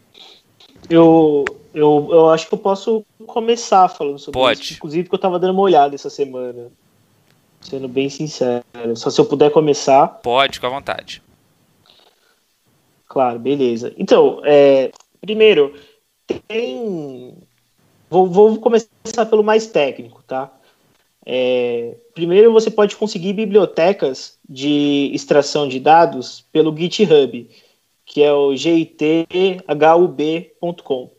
[0.90, 4.62] Eu, eu, eu acho que eu posso começar falando sobre Pode.
[4.62, 4.74] isso.
[4.76, 6.72] Inclusive, porque eu estava dando uma olhada essa semana.
[7.64, 8.64] Sendo bem sincero.
[8.96, 10.08] Só se eu puder começar.
[10.08, 11.22] Pode, com a vontade.
[13.08, 13.94] Claro, beleza.
[13.98, 15.74] Então, é, primeiro,
[16.48, 17.36] tem.
[18.10, 20.52] Vou, vou, começar pelo mais técnico, tá?
[21.26, 27.50] É, primeiro, você pode conseguir bibliotecas de extração de dados pelo GitHub,
[28.06, 29.22] que é o github.com,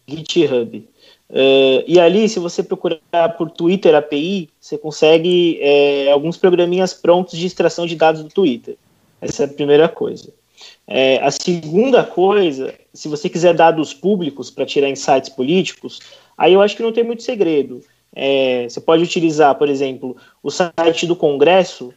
[0.07, 0.89] GitHub.
[1.31, 7.39] Uh, e ali, se você procurar por Twitter API, você consegue é, alguns programinhas prontos
[7.39, 8.77] de extração de dados do Twitter.
[9.21, 10.33] Essa é a primeira coisa.
[10.87, 16.01] É, a segunda coisa, se você quiser dados públicos para tirar insights políticos,
[16.37, 17.81] aí eu acho que não tem muito segredo.
[18.15, 21.93] É, você pode utilizar, por exemplo, o site do Congresso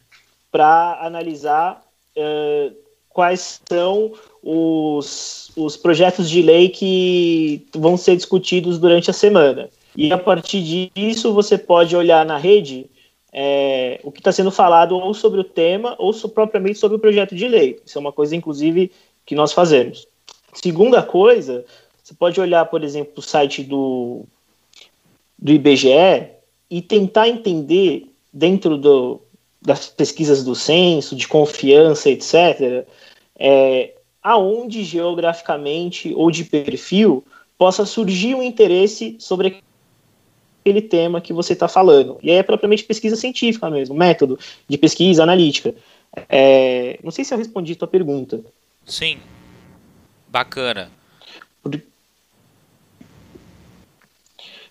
[0.52, 1.84] para analisar
[2.16, 2.76] uh,
[3.17, 9.71] quais são os, os projetos de lei que vão ser discutidos durante a semana.
[9.95, 12.86] E a partir disso, você pode olhar na rede
[13.34, 16.99] é, o que está sendo falado ou sobre o tema ou so, propriamente sobre o
[16.99, 17.80] projeto de lei.
[17.84, 18.91] Isso é uma coisa, inclusive,
[19.25, 20.08] que nós fazemos.
[20.53, 21.65] Segunda coisa,
[22.03, 24.25] você pode olhar, por exemplo, o site do,
[25.39, 26.27] do IBGE
[26.69, 29.19] e tentar entender, dentro do,
[29.60, 32.86] das pesquisas do censo, de confiança, etc.,
[33.38, 37.23] é, aonde geograficamente ou de perfil
[37.58, 39.62] possa surgir um interesse sobre
[40.62, 42.17] aquele tema que você está falando.
[42.21, 45.73] E aí é propriamente pesquisa científica mesmo, método de pesquisa analítica.
[46.30, 48.41] É, não sei se eu respondi a tua pergunta.
[48.86, 49.17] Sim.
[50.28, 50.91] Bacana.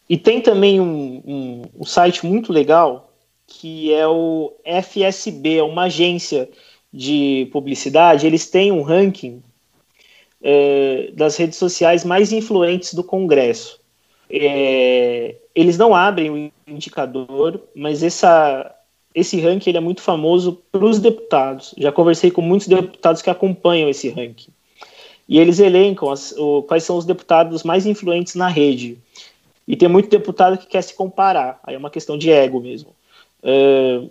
[0.08, 3.12] E tem também um, um, um site muito legal
[3.46, 6.48] que é o FSB, é uma agência
[6.96, 9.42] de publicidade, eles têm um ranking
[10.42, 13.78] é, das redes sociais mais influentes do Congresso.
[14.30, 18.74] É, eles não abrem o indicador, mas essa,
[19.14, 21.74] esse ranking ele é muito famoso para os deputados.
[21.76, 24.50] Já conversei com muitos deputados que acompanham esse ranking.
[25.28, 28.96] E eles elencam as, o, quais são os deputados mais influentes na rede.
[29.68, 31.60] E tem muito deputado que quer se comparar.
[31.62, 32.90] Aí é uma questão de ego mesmo.
[33.42, 34.08] Uh,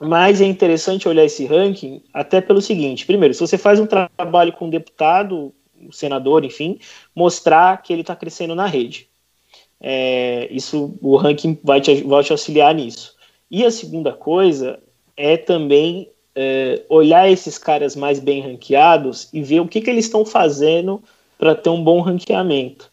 [0.00, 4.52] mas é interessante olhar esse ranking até pelo seguinte: primeiro, se você faz um trabalho
[4.52, 6.78] com um deputado, um senador, enfim,
[7.14, 9.08] mostrar que ele está crescendo na rede.
[9.78, 13.14] É, isso, o ranking vai te, vai te auxiliar nisso.
[13.50, 14.78] E a segunda coisa
[15.16, 20.06] é também é, olhar esses caras mais bem ranqueados e ver o que, que eles
[20.06, 21.02] estão fazendo
[21.38, 22.90] para ter um bom ranqueamento.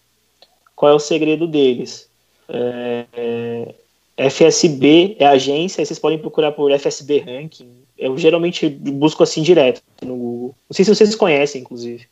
[0.76, 2.10] Qual é o segredo deles?
[2.50, 3.76] É, é
[4.17, 7.84] FSB é agência, vocês podem procurar por FSB Ranking.
[7.95, 10.56] Eu geralmente busco assim direto no Google.
[10.69, 12.08] Não sei se vocês conhecem, inclusive.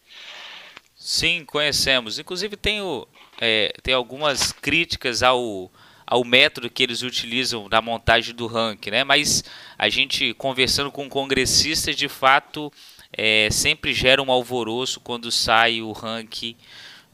[0.95, 2.19] Sim, conhecemos.
[2.19, 3.07] Inclusive tenho,
[3.41, 5.71] é, tem algumas críticas ao,
[6.05, 9.03] ao método que eles utilizam na montagem do ranking, né?
[9.03, 9.43] Mas
[9.77, 12.71] a gente conversando com congressistas, de fato,
[13.11, 16.55] é, sempre gera um alvoroço quando sai o ranking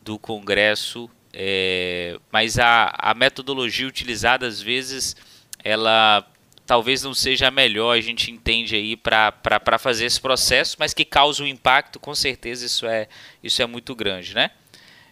[0.02, 5.16] do Congresso é, mas a, a metodologia utilizada às vezes
[5.64, 6.26] ela
[6.66, 11.04] talvez não seja a melhor, a gente entende aí para fazer esse processo, mas que
[11.04, 13.08] causa um impacto, com certeza isso é,
[13.44, 14.52] isso é muito grande, né?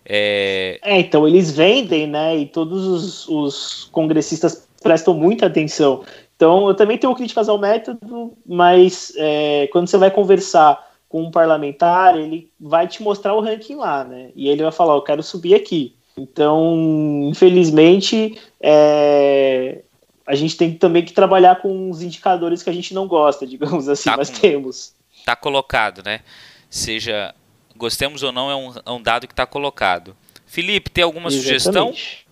[0.06, 0.80] É...
[0.82, 2.38] é então eles vendem, né?
[2.38, 6.06] E todos os, os congressistas prestam muita atenção.
[6.36, 11.32] Então eu também tenho críticas ao método, mas é, quando você vai conversar com um
[11.32, 14.32] parlamentar, ele vai te mostrar o ranking lá, né?
[14.36, 15.99] E ele vai falar, eu quero subir aqui.
[16.18, 19.82] Então, infelizmente, é,
[20.26, 23.88] a gente tem também que trabalhar com os indicadores que a gente não gosta, digamos
[23.88, 24.94] assim, tá mas com, temos.
[25.18, 26.22] Está colocado, né?
[26.70, 27.34] Seja
[27.80, 30.16] gostemos ou não, é um, é um dado que está colocado.
[30.46, 31.94] Felipe, tem alguma Exatamente.
[31.94, 32.30] sugestão?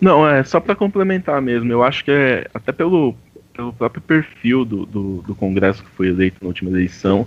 [0.00, 1.70] Não, é só para complementar mesmo.
[1.70, 3.14] Eu acho que é até pelo,
[3.52, 7.26] pelo próprio perfil do, do, do Congresso que foi eleito na última eleição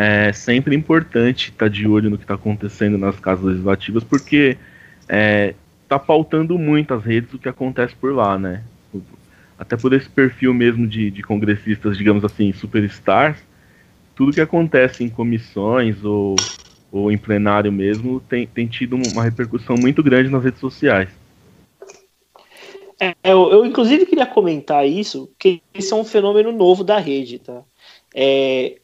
[0.00, 4.56] é sempre importante estar tá de olho no que está acontecendo nas casas legislativas, porque
[5.08, 5.54] é,
[5.88, 8.62] tá pautando muito as redes o que acontece por lá, né?
[9.58, 13.38] Até por esse perfil mesmo de, de congressistas, digamos assim, superstars,
[14.14, 16.36] tudo que acontece em comissões ou,
[16.92, 21.08] ou em plenário mesmo tem, tem tido uma repercussão muito grande nas redes sociais.
[23.00, 27.40] É, eu, eu, inclusive queria comentar isso, que esse é um fenômeno novo da rede,
[27.40, 27.62] tá?
[28.14, 28.78] É,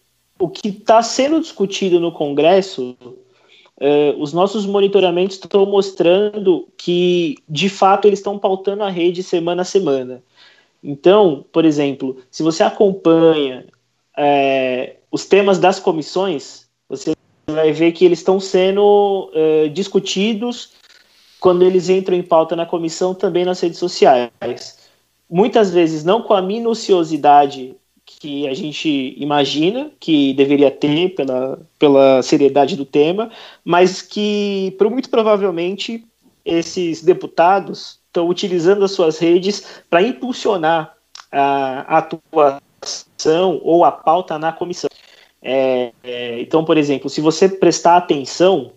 [0.44, 2.94] o que está sendo discutido no Congresso,
[3.80, 9.62] eh, os nossos monitoramentos estão mostrando que, de fato, eles estão pautando a rede semana
[9.62, 10.22] a semana.
[10.82, 13.64] Então, por exemplo, se você acompanha
[14.18, 17.14] eh, os temas das comissões, você
[17.46, 20.72] vai ver que eles estão sendo eh, discutidos
[21.40, 24.30] quando eles entram em pauta na comissão, também nas redes sociais.
[25.28, 27.74] Muitas vezes não com a minuciosidade
[28.04, 33.30] que a gente imagina que deveria ter pela, pela seriedade do tema,
[33.64, 36.04] mas que muito provavelmente
[36.44, 40.94] esses deputados estão utilizando as suas redes para impulsionar
[41.32, 44.90] a, atuação ou a pauta na comissão.
[45.42, 48.72] É, é, então, por exemplo, se você prestar atenção,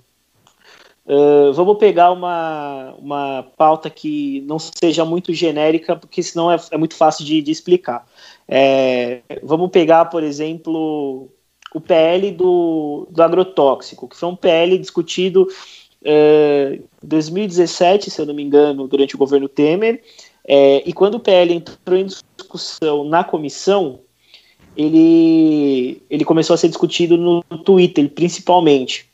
[1.10, 6.78] Uh, vamos pegar uma, uma pauta que não seja muito genérica, porque senão é, é
[6.78, 8.06] muito fácil de, de explicar.
[8.48, 11.30] É, vamos pegar, por exemplo,
[11.74, 15.48] o PL do, do agrotóxico, que foi um PL discutido
[16.04, 20.02] em uh, 2017, se eu não me engano, durante o governo Temer,
[20.48, 24.00] é, e quando o PL entrou em discussão na comissão,
[24.78, 29.10] ele, ele começou a ser discutido no Twitter, principalmente.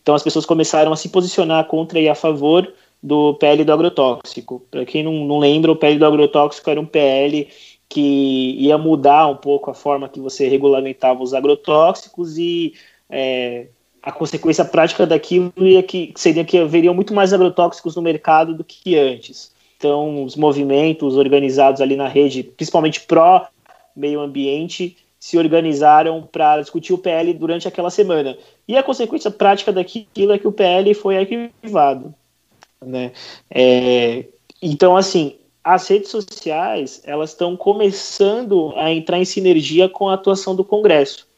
[0.00, 2.72] Então as pessoas começaram a se posicionar contra e a favor
[3.02, 4.62] do PL do agrotóxico.
[4.70, 7.46] Para quem não, não lembra, o PL do agrotóxico era um PL
[7.88, 12.74] que ia mudar um pouco a forma que você regulamentava os agrotóxicos e
[13.08, 13.66] é,
[14.02, 18.62] a consequência prática daquilo ia que, seria que haveriam muito mais agrotóxicos no mercado do
[18.62, 19.52] que antes.
[19.76, 23.46] Então, os movimentos organizados ali na rede, principalmente pró
[23.94, 28.36] meio ambiente, se organizaram para discutir o PL durante aquela semana.
[28.66, 32.14] E a consequência prática daquilo é que o PL foi arquivado.
[32.84, 33.12] Né?
[33.50, 34.24] É,
[34.62, 35.36] então, assim,
[35.68, 41.28] as redes sociais elas estão começando a entrar em sinergia com a atuação do Congresso.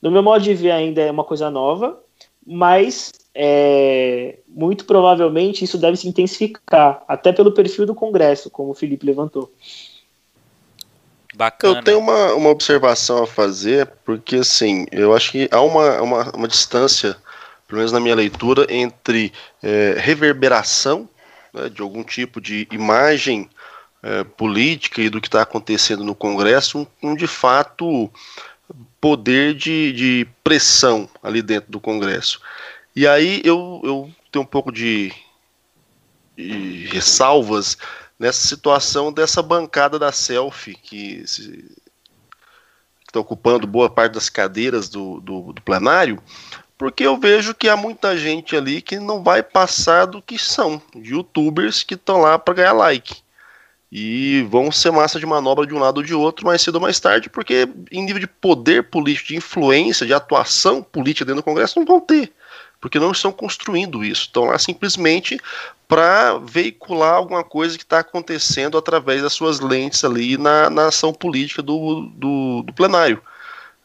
[0.00, 2.00] No meu modo de ver, ainda é uma coisa nova,
[2.46, 8.74] mas é, muito provavelmente isso deve se intensificar, até pelo perfil do Congresso, como o
[8.74, 9.52] Felipe levantou.
[11.34, 11.78] Bacana.
[11.78, 16.30] Eu tenho uma, uma observação a fazer, porque assim, eu acho que há uma, uma,
[16.34, 17.16] uma distância,
[17.68, 19.30] pelo menos na minha leitura, entre
[19.62, 21.06] é, reverberação
[21.52, 23.50] né, de algum tipo de imagem
[24.04, 28.10] é, política e do que está acontecendo no Congresso, um, um de fato
[29.00, 32.38] poder de, de pressão ali dentro do Congresso.
[32.94, 35.10] E aí eu, eu tenho um pouco de,
[36.36, 37.78] de ressalvas
[38.18, 45.52] nessa situação dessa bancada da selfie que está ocupando boa parte das cadeiras do, do,
[45.54, 46.22] do, plenário,
[46.76, 50.80] porque eu vejo que há muita gente ali que não vai passar do que são,
[50.94, 53.23] youtubers que estão lá para ganhar like.
[53.96, 56.80] E vão ser massa de manobra de um lado ou de outro mais cedo ou
[56.80, 61.44] mais tarde, porque em nível de poder político, de influência, de atuação política dentro do
[61.44, 62.32] Congresso, não vão ter
[62.84, 64.24] porque não estão construindo isso.
[64.24, 65.40] Estão lá simplesmente
[65.88, 71.10] para veicular alguma coisa que está acontecendo através das suas lentes ali na, na ação
[71.10, 73.22] política do, do, do plenário.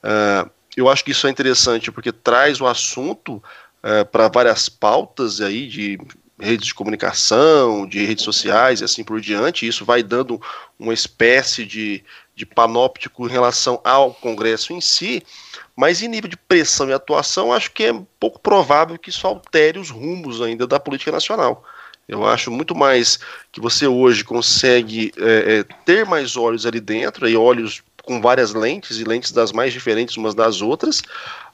[0.04, 5.40] Uh, eu acho que isso é interessante porque traz o assunto uh, para várias pautas
[5.40, 5.98] aí de
[6.40, 9.68] redes de comunicação, de redes sociais e assim por diante.
[9.68, 10.42] Isso vai dando
[10.78, 12.04] uma espécie de,
[12.36, 15.24] de panóptico em relação ao Congresso em si.
[15.76, 19.80] Mas em nível de pressão e atuação, acho que é pouco provável que isso altere
[19.80, 21.64] os rumos ainda da política nacional.
[22.08, 23.20] Eu acho muito mais
[23.52, 28.54] que você hoje consegue é, é, ter mais olhos ali dentro, e olhos com várias
[28.54, 31.04] lentes, e lentes das mais diferentes umas das outras.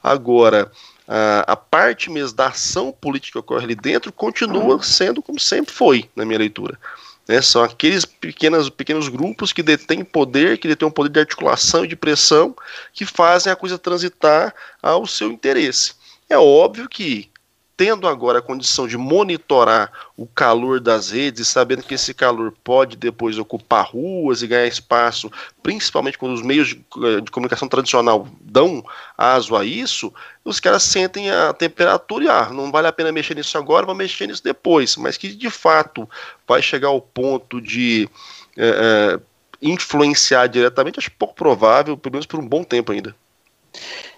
[0.02, 0.72] Agora,
[1.08, 5.74] a, a parte mesmo da ação política que ocorre ali dentro continua sendo como sempre
[5.74, 6.80] foi, na minha leitura.
[7.28, 11.84] Né, são aqueles pequenos, pequenos grupos que detêm poder, que detêm um poder de articulação
[11.84, 12.56] e de pressão,
[12.94, 15.94] que fazem a coisa transitar ao seu interesse.
[16.30, 17.30] É óbvio que
[17.78, 22.96] tendo agora a condição de monitorar o calor das redes, sabendo que esse calor pode
[22.96, 25.30] depois ocupar ruas e ganhar espaço,
[25.62, 28.84] principalmente quando os meios de, eh, de comunicação tradicional dão
[29.18, 30.14] aso a isso,
[30.44, 33.96] os caras sentem a temperatura e ah, não vale a pena mexer nisso agora, vou
[33.96, 36.10] mexer nisso depois, mas que de fato
[36.48, 38.10] vai chegar ao ponto de
[38.56, 39.20] é, é,
[39.62, 43.14] influenciar diretamente, acho pouco provável, pelo menos por um bom tempo ainda.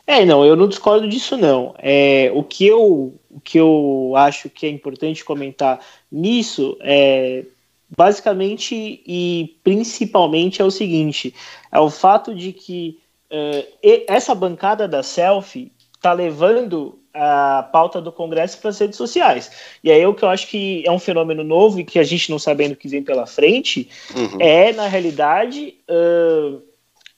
[0.08, 1.76] É, não, eu não discordo disso, não.
[1.78, 7.44] É, o, que eu, o que eu acho que é importante comentar nisso é
[7.96, 11.36] basicamente e principalmente é o seguinte:
[11.70, 13.00] é o fato de que
[13.30, 13.68] uh,
[14.08, 19.52] essa bancada da selfie está levando a pauta do Congresso para as redes sociais.
[19.84, 22.30] E aí o que eu acho que é um fenômeno novo e que a gente
[22.30, 24.38] não sabendo o que vem pela frente uhum.
[24.40, 26.62] é, na realidade, uh,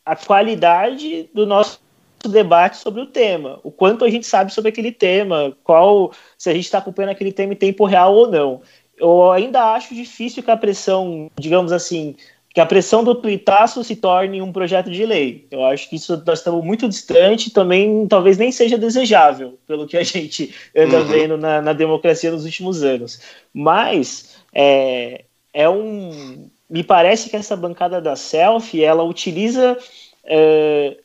[0.06, 1.82] a qualidade do nosso
[2.28, 6.54] debate sobre o tema, o quanto a gente sabe sobre aquele tema, qual se a
[6.54, 8.62] gente está acompanhando aquele tema em tempo real ou não.
[8.98, 12.16] Eu ainda acho difícil que a pressão, digamos assim,
[12.54, 15.48] que a pressão do tuitaço se torne um projeto de lei.
[15.52, 19.96] Eu acho que isso nós estamos muito distante, também talvez nem seja desejável, pelo que
[19.96, 21.06] a gente anda uhum.
[21.06, 23.22] vendo na, na, democracia nos últimos anos.
[23.54, 29.78] Mas é, é um, me parece que essa bancada da selfie ela utiliza
[30.26, 30.98] é,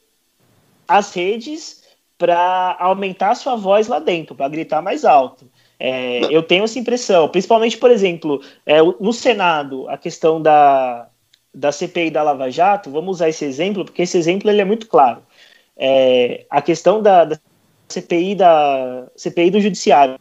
[0.87, 1.83] as redes
[2.17, 5.51] para aumentar sua voz lá dentro, para gritar mais alto.
[5.79, 11.09] É, eu tenho essa impressão, principalmente, por exemplo, é, no Senado, a questão da,
[11.53, 14.87] da CPI da Lava Jato, vamos usar esse exemplo, porque esse exemplo ele é muito
[14.87, 15.23] claro.
[15.77, 17.39] É, a questão da, da,
[17.89, 20.19] CPI, da CPI do Judiciário,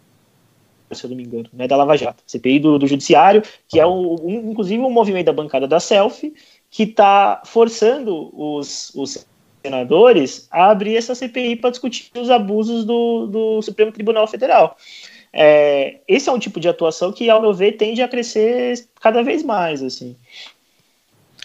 [0.91, 3.85] se eu não me engano, né, da Lava Jato, CPI do, do Judiciário, que é
[3.85, 6.33] o, um, inclusive um movimento da bancada da Selfie,
[6.69, 9.25] que está forçando os, os
[9.63, 14.77] senadores abrir essa CPI para discutir os abusos do, do Supremo Tribunal Federal.
[15.31, 19.23] É, esse é um tipo de atuação que, ao meu ver, tende a crescer cada
[19.23, 20.15] vez mais, assim.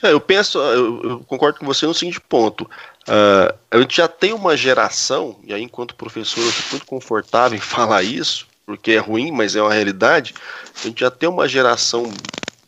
[0.02, 2.64] É, eu penso, eu, eu, concordo com você no seguinte ponto.
[3.08, 7.56] Uh, a gente já tem uma geração, e aí, enquanto professor, eu fico muito confortável
[7.56, 10.34] em falar isso, porque é ruim, mas é uma realidade.
[10.76, 12.12] A gente já tem uma geração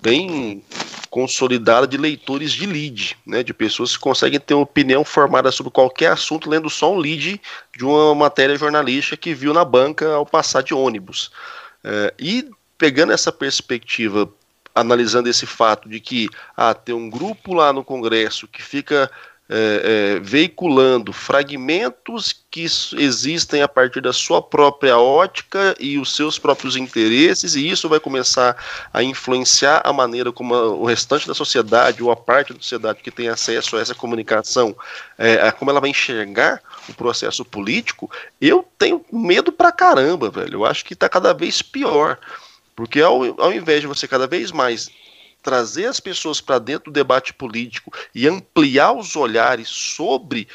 [0.01, 0.63] bem
[1.11, 5.73] consolidada de leitores de lead, né, de pessoas que conseguem ter uma opinião formada sobre
[5.73, 7.41] qualquer assunto lendo só um lead
[7.77, 11.33] de uma matéria jornalística que viu na banca ao passar de ônibus.
[11.83, 12.49] É, e
[12.79, 14.33] pegando essa perspectiva,
[14.75, 19.11] analisando esse fato de que ah, tem um grupo lá no Congresso que fica
[19.53, 22.65] é, é, veiculando fragmentos que
[22.97, 27.99] existem a partir da sua própria ótica e os seus próprios interesses, e isso vai
[27.99, 28.57] começar
[28.93, 33.03] a influenciar a maneira como a, o restante da sociedade, ou a parte da sociedade
[33.03, 34.77] que tem acesso a essa comunicação,
[35.19, 38.09] é, a como ela vai enxergar o processo político,
[38.41, 40.55] eu tenho medo pra caramba, velho.
[40.55, 42.19] Eu acho que está cada vez pior.
[42.77, 44.91] Porque ao, ao invés de você cada vez mais
[45.43, 50.49] trazer as pessoas para dentro do debate político e ampliar os olhares sobre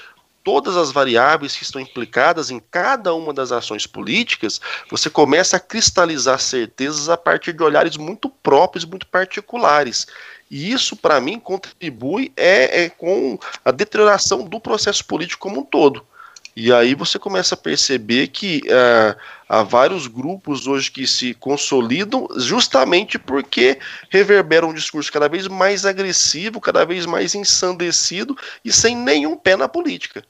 [0.45, 4.61] todas as variáveis que estão implicadas em cada uma das ações políticas,
[4.91, 10.05] você começa a cristalizar certezas a partir de olhares muito próprios, muito particulares.
[10.49, 15.65] E isso, para mim, contribui é, é, com a deterioração do processo político como um
[15.65, 16.05] todo.
[16.55, 22.29] E aí você começa a perceber que uh, há vários grupos hoje que se consolidam
[22.37, 23.77] justamente porque
[24.09, 29.57] reverberam um discurso cada vez mais agressivo, cada vez mais ensandecido e sem nenhum pé
[29.57, 30.23] na política.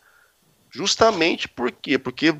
[0.71, 1.99] Justamente por quê?
[1.99, 2.33] Porque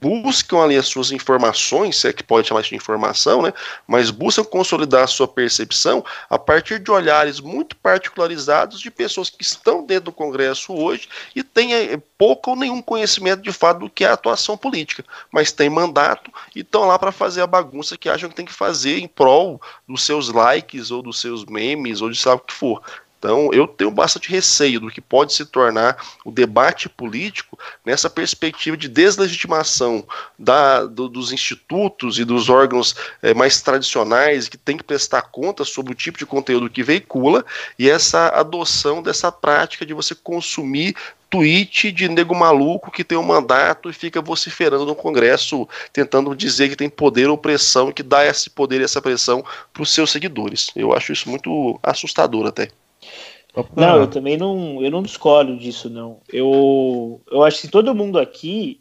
[0.00, 3.52] buscam ali as suas informações, se é que pode chamar isso de informação, né?
[3.86, 9.42] mas buscam consolidar a sua percepção a partir de olhares muito particularizados de pessoas que
[9.42, 13.90] estão dentro do Congresso hoje e têm eh, pouco ou nenhum conhecimento de fato do
[13.90, 17.96] que é a atuação política, mas têm mandato e estão lá para fazer a bagunça
[17.96, 22.00] que acham que tem que fazer em prol dos seus likes ou dos seus memes
[22.00, 22.82] ou de sabe o que for.
[23.20, 28.78] Então, eu tenho bastante receio do que pode se tornar o debate político nessa perspectiva
[28.78, 30.02] de deslegitimação
[30.38, 35.66] da, do, dos institutos e dos órgãos é, mais tradicionais que tem que prestar conta
[35.66, 37.44] sobre o tipo de conteúdo que veicula
[37.78, 40.96] e essa adoção dessa prática de você consumir
[41.28, 46.70] tweet de nego maluco que tem um mandato e fica vociferando no Congresso, tentando dizer
[46.70, 49.44] que tem poder ou pressão, que dá esse poder e essa pressão
[49.74, 50.70] para os seus seguidores.
[50.74, 52.70] Eu acho isso muito assustador até.
[53.74, 56.18] Não, eu também não, eu não discordo disso, não.
[56.32, 58.78] Eu, eu acho que todo mundo aqui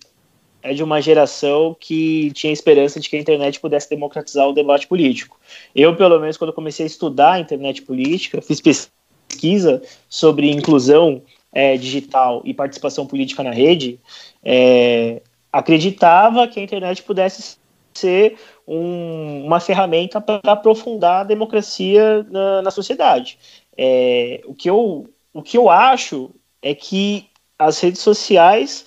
[0.62, 4.88] é de uma geração que tinha esperança de que a internet pudesse democratizar o debate
[4.88, 5.40] político.
[5.74, 11.78] Eu, pelo menos, quando comecei a estudar a internet política, fiz pesquisa sobre inclusão é,
[11.78, 14.00] digital e participação política na rede,
[14.44, 17.58] é, acreditava que a internet pudesse
[17.94, 23.38] ser um, uma ferramenta para aprofundar a democracia na, na sociedade.
[23.82, 28.86] É, o, que eu, o que eu acho é que as redes sociais,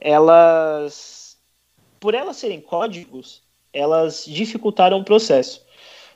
[0.00, 1.36] elas,
[2.00, 5.62] por elas serem códigos, elas dificultaram o processo.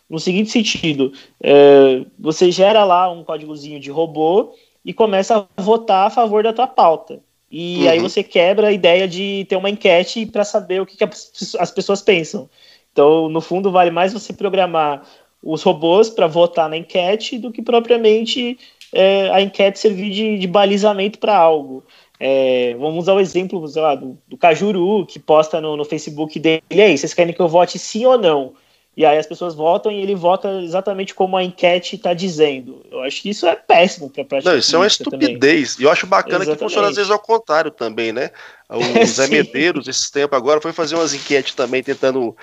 [0.08, 1.12] No seguinte sentido,
[1.42, 6.52] é, você gera lá um códigozinho de robô e começa a votar a favor da
[6.54, 7.20] tua pauta.
[7.50, 7.90] E uhum.
[7.90, 11.70] aí você quebra a ideia de ter uma enquete para saber o que, que as
[11.70, 12.48] pessoas pensam.
[12.90, 15.02] Então, no fundo, vale mais você programar
[15.44, 18.58] os robôs para votar na enquete do que propriamente
[18.92, 21.84] é, a enquete servir de, de balizamento para algo.
[22.18, 26.62] É, vamos usar o exemplo lá, do, do Cajuru, que posta no, no Facebook dele,
[26.70, 28.54] aí, vocês querem que eu vote sim ou não?
[28.96, 32.80] E aí as pessoas votam e ele vota exatamente como a enquete está dizendo.
[32.90, 34.52] Eu acho que isso é péssimo para prática.
[34.52, 35.72] Não, isso é uma estupidez.
[35.72, 35.82] Também.
[35.82, 36.58] E eu acho bacana exatamente.
[36.58, 38.30] que funciona às vezes ao contrário também, né?
[38.70, 42.34] O Zé Medeiros, esse tempo agora, foi fazer umas enquetes também, tentando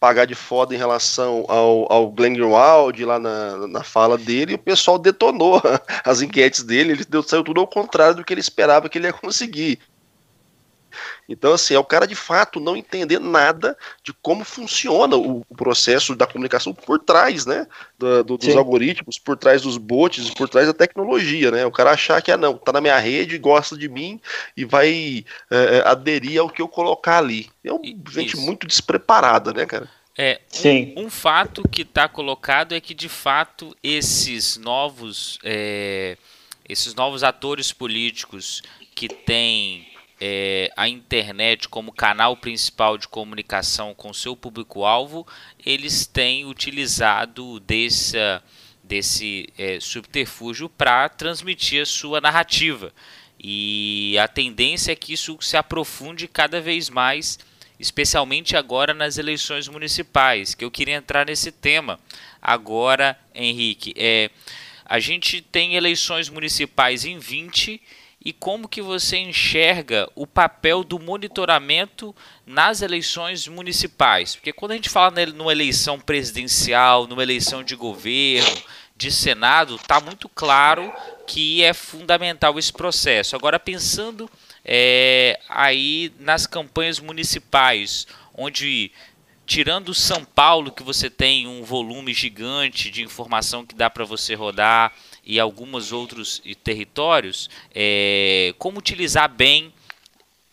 [0.00, 4.54] pagar de foda em relação ao, ao Glenn Greenwald lá na, na fala dele, e
[4.54, 5.60] o pessoal detonou
[6.02, 9.06] as enquetes dele, ele deu, saiu tudo ao contrário do que ele esperava que ele
[9.06, 9.78] ia conseguir.
[11.30, 15.54] Então, assim, é o cara de fato não entender nada de como funciona o, o
[15.54, 17.68] processo da comunicação por trás, né?
[17.96, 21.64] Do, do, dos algoritmos, por trás dos bots, por trás da tecnologia, né?
[21.64, 24.20] O cara achar que, ah, não, tá na minha rede, gosta de mim
[24.56, 27.48] e vai é, é aderir ao que eu colocar ali.
[27.62, 29.88] É um, gente muito despreparada, né, cara?
[30.18, 30.94] É, Sim.
[30.96, 36.16] Um, um fato que está colocado é que de fato esses novos, é,
[36.68, 38.62] esses novos atores políticos
[38.96, 39.89] que têm
[40.20, 45.26] é, a internet como canal principal de comunicação com seu público-alvo,
[45.64, 48.18] eles têm utilizado desse,
[48.84, 52.92] desse é, subterfúgio para transmitir a sua narrativa.
[53.42, 57.38] E a tendência é que isso se aprofunde cada vez mais,
[57.78, 61.98] especialmente agora nas eleições municipais, que eu queria entrar nesse tema.
[62.42, 64.30] Agora, Henrique, é,
[64.84, 67.80] a gente tem eleições municipais em 20
[68.22, 72.14] e como que você enxerga o papel do monitoramento
[72.44, 74.36] nas eleições municipais?
[74.36, 78.62] Porque quando a gente fala numa eleição presidencial, numa eleição de governo,
[78.94, 80.92] de Senado, está muito claro
[81.26, 83.34] que é fundamental esse processo.
[83.34, 84.30] Agora, pensando
[84.62, 88.92] é, aí nas campanhas municipais, onde,
[89.46, 94.34] tirando São Paulo, que você tem um volume gigante de informação que dá para você
[94.34, 94.92] rodar,
[95.24, 99.72] e alguns outros territórios, é, como utilizar bem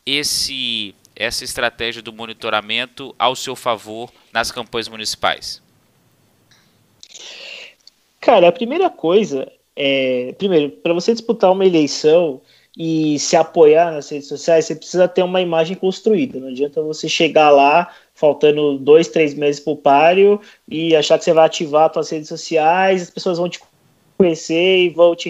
[0.05, 5.61] esse, essa estratégia do monitoramento ao seu favor nas campanhas municipais?
[8.19, 12.41] Cara, a primeira coisa é, primeiro, para você disputar uma eleição
[12.75, 16.39] e se apoiar nas redes sociais, você precisa ter uma imagem construída.
[16.39, 21.23] Não adianta você chegar lá faltando dois, três meses para o páreo e achar que
[21.23, 23.59] você vai ativar suas redes sociais, as pessoas vão te
[24.17, 25.29] conhecer e vão te,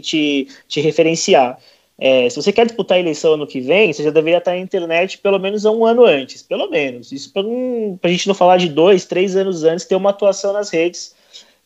[0.00, 1.58] te, te referenciar.
[1.98, 4.58] É, se você quer disputar a eleição ano que vem, você já deveria estar na
[4.58, 7.12] internet pelo menos um ano antes, pelo menos.
[7.12, 10.70] Isso para a gente não falar de dois, três anos antes, ter uma atuação nas
[10.70, 11.14] redes,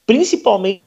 [0.04, 0.82] principalmente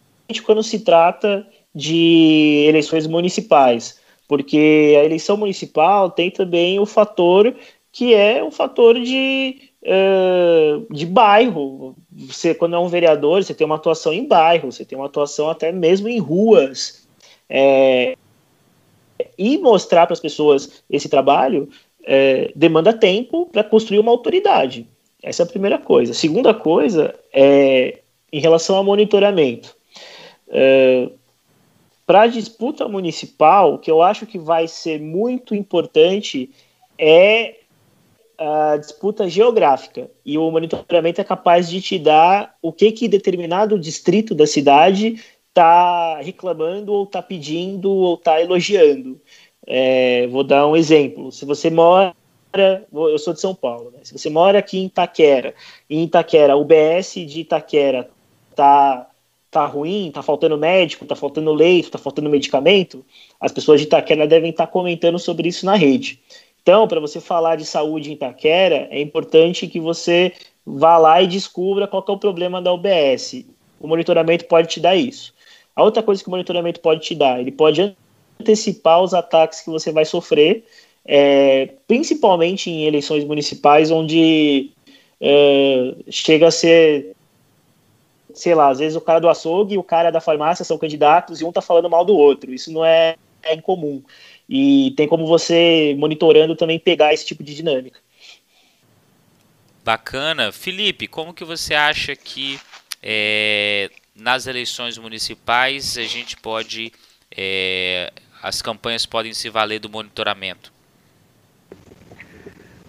[0.46, 7.56] quando se trata de eleições municipais, porque a eleição municipal tem também o fator
[7.90, 11.96] que é o fator de uh, de bairro.
[12.26, 15.50] Você, quando é um vereador, você tem uma atuação em bairro, você tem uma atuação
[15.50, 17.08] até mesmo em ruas.
[17.48, 18.18] É,
[19.38, 21.70] e mostrar para as pessoas esse trabalho
[22.04, 24.88] é, demanda tempo para construir uma autoridade.
[25.22, 26.12] Essa é a primeira coisa.
[26.12, 28.00] A segunda coisa é
[28.32, 29.76] em relação ao monitoramento.
[30.48, 31.10] É,
[32.06, 36.50] para a disputa municipal, o que eu acho que vai ser muito importante
[36.98, 37.57] é
[38.38, 43.80] a disputa geográfica e o monitoramento é capaz de te dar o que que determinado
[43.80, 45.20] distrito da cidade
[45.50, 49.20] está reclamando ou está pedindo ou está elogiando.
[49.66, 51.32] É, vou dar um exemplo.
[51.32, 52.16] Se você mora,
[52.94, 54.00] eu sou de São Paulo, né?
[54.04, 55.56] se você mora aqui em Itaquera,
[55.90, 58.10] em Itaquera, o BS de Itaquera
[58.56, 59.10] tá
[59.50, 63.04] tá ruim, tá faltando médico, tá faltando leito, tá faltando medicamento,
[63.40, 66.22] as pessoas de Itaquera devem estar tá comentando sobre isso na rede.
[66.68, 70.34] Então, para você falar de saúde em Itaquera, é importante que você
[70.66, 73.46] vá lá e descubra qual é o problema da UBS.
[73.80, 75.34] O monitoramento pode te dar isso.
[75.74, 77.96] A outra coisa que o monitoramento pode te dar, ele pode
[78.38, 80.66] antecipar os ataques que você vai sofrer,
[81.06, 84.70] é, principalmente em eleições municipais, onde
[85.22, 87.16] é, chega a ser,
[88.34, 91.40] sei lá, às vezes o cara do açougue e o cara da farmácia são candidatos
[91.40, 92.54] e um está falando mal do outro.
[92.54, 94.04] Isso não é, é incomum.
[94.50, 98.00] E tem como você, monitorando, também pegar esse tipo de dinâmica.
[99.84, 100.52] Bacana.
[100.52, 102.60] Felipe, como que você acha que
[103.02, 106.92] é, nas eleições municipais a gente pode.
[107.36, 110.72] É, as campanhas podem se valer do monitoramento?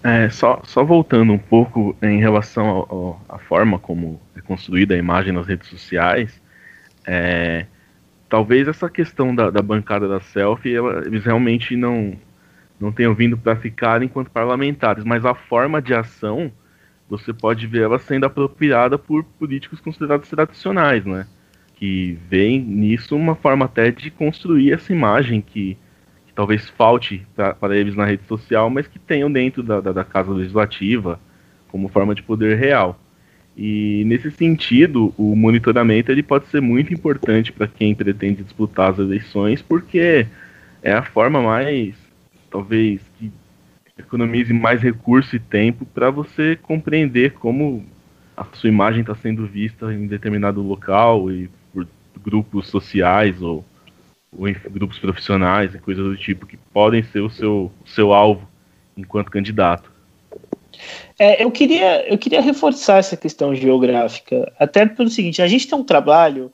[0.03, 5.33] É, só, só voltando um pouco em relação à forma como é construída a imagem
[5.33, 6.41] nas redes sociais,
[7.05, 7.67] é,
[8.29, 12.14] talvez essa questão da, da bancada da selfie, ela, eles realmente não,
[12.79, 16.53] não tenham vindo para ficar enquanto parlamentares, mas a forma de ação,
[17.09, 21.26] você pode ver ela sendo apropriada por políticos considerados tradicionais, né?
[21.74, 25.76] Que veem nisso uma forma até de construir essa imagem que,
[26.26, 27.26] que talvez falte
[27.61, 31.18] para eles na rede social, mas que tenham dentro da, da, da Casa Legislativa
[31.68, 32.99] como forma de poder real.
[33.59, 39.01] E nesse sentido, o monitoramento ele pode ser muito importante para quem pretende disputar as
[39.01, 40.29] eleições, porque
[40.81, 41.97] é a forma mais,
[42.49, 43.33] talvez, que
[43.99, 47.85] economize mais recurso e tempo para você compreender como
[48.37, 51.85] a sua imagem está sendo vista em determinado local e por
[52.23, 53.65] grupos sociais ou,
[54.31, 58.13] ou em grupos profissionais e coisas do tipo que podem ser o seu, o seu
[58.13, 58.49] alvo
[58.97, 59.97] enquanto candidato.
[61.19, 65.79] É, eu, queria, eu queria reforçar essa questão geográfica, até pelo seguinte: a gente tem
[65.79, 66.53] um trabalho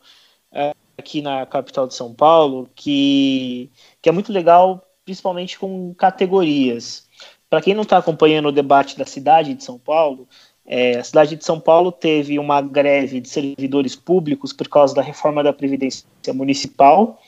[0.52, 7.06] é, aqui na capital de São Paulo que, que é muito legal, principalmente com categorias.
[7.50, 10.26] Para quem não está acompanhando o debate da cidade de São Paulo,
[10.66, 15.02] é, a cidade de São Paulo teve uma greve de servidores públicos por causa da
[15.02, 17.20] reforma da Previdência Municipal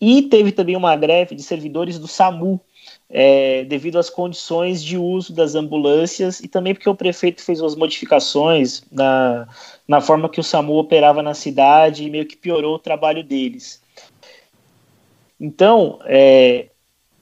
[0.00, 2.60] e teve também uma greve de servidores do SAMU
[3.10, 7.74] é, devido às condições de uso das ambulâncias e também porque o prefeito fez umas
[7.74, 9.48] modificações na,
[9.86, 13.82] na forma que o SAMU operava na cidade e meio que piorou o trabalho deles.
[15.40, 16.66] Então, é,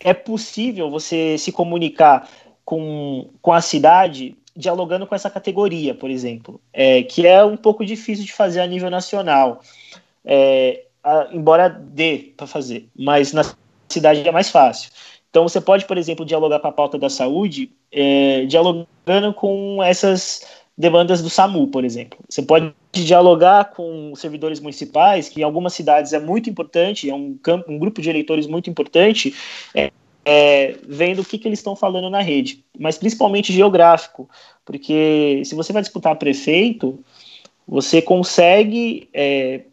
[0.00, 2.28] é possível você se comunicar
[2.64, 7.84] com, com a cidade dialogando com essa categoria, por exemplo, é, que é um pouco
[7.84, 9.60] difícil de fazer a nível nacional,
[10.24, 13.44] é, a, embora dê para fazer, mas na
[13.88, 14.90] cidade é mais fácil.
[15.36, 20.46] Então, você pode, por exemplo, dialogar com a pauta da saúde, é, dialogando com essas
[20.78, 22.18] demandas do SAMU, por exemplo.
[22.26, 27.36] Você pode dialogar com servidores municipais, que em algumas cidades é muito importante, é um,
[27.36, 29.34] campo, um grupo de eleitores muito importante,
[29.74, 29.92] é,
[30.24, 34.30] é, vendo o que, que eles estão falando na rede, mas principalmente geográfico,
[34.64, 36.98] porque se você vai disputar prefeito,
[37.68, 39.64] você consegue, é,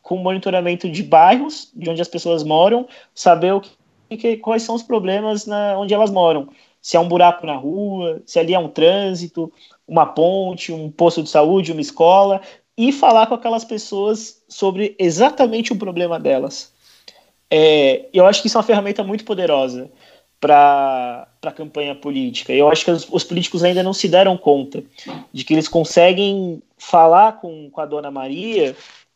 [0.00, 3.81] com monitoramento de bairros, de onde as pessoas moram, saber o que,
[4.16, 6.48] que, quais são os problemas na, onde elas moram.
[6.80, 9.52] Se é um buraco na rua, se ali é um trânsito,
[9.86, 12.40] uma ponte, um posto de saúde, uma escola,
[12.76, 16.72] e falar com aquelas pessoas sobre exatamente o problema delas.
[17.50, 19.90] É, eu acho que isso é uma ferramenta muito poderosa
[20.40, 22.52] para a campanha política.
[22.52, 24.82] Eu acho que os, os, políticos ainda não se deram conta
[25.32, 28.74] de que eles conseguem falar com, com a dona Maria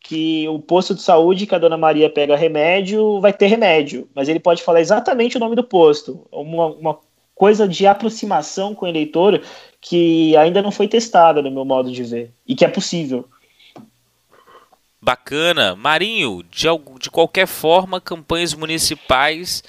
[0.08, 4.28] que o posto de saúde que a dona Maria pega remédio vai ter remédio, mas
[4.28, 6.24] ele pode falar exatamente o nome do posto.
[6.30, 6.98] Uma, uma
[7.34, 9.42] coisa de aproximação com o eleitor
[9.80, 13.28] que ainda não foi testada no meu modo de ver e que é possível.
[15.02, 15.74] Bacana.
[15.74, 16.68] Marinho, de,
[17.00, 19.64] de qualquer forma, campanhas municipais.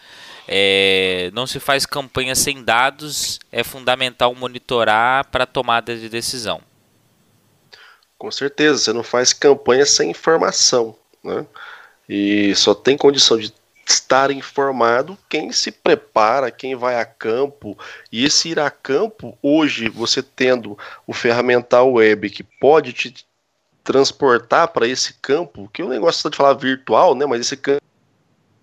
[0.48, 6.62] É, não se faz campanha sem dados, é fundamental monitorar para tomada de decisão.
[8.18, 10.96] Com certeza, você não faz campanha sem informação.
[11.24, 11.46] Né?
[12.10, 13.54] E só tem condição de
[13.86, 17.78] estar informado quem se prepara, quem vai a campo.
[18.12, 23.26] E esse ir a campo, hoje, você tendo o ferramental web que pode te
[23.84, 27.26] transportar para esse campo, que o negócio de falar virtual, né?
[27.26, 27.82] Mas esse campo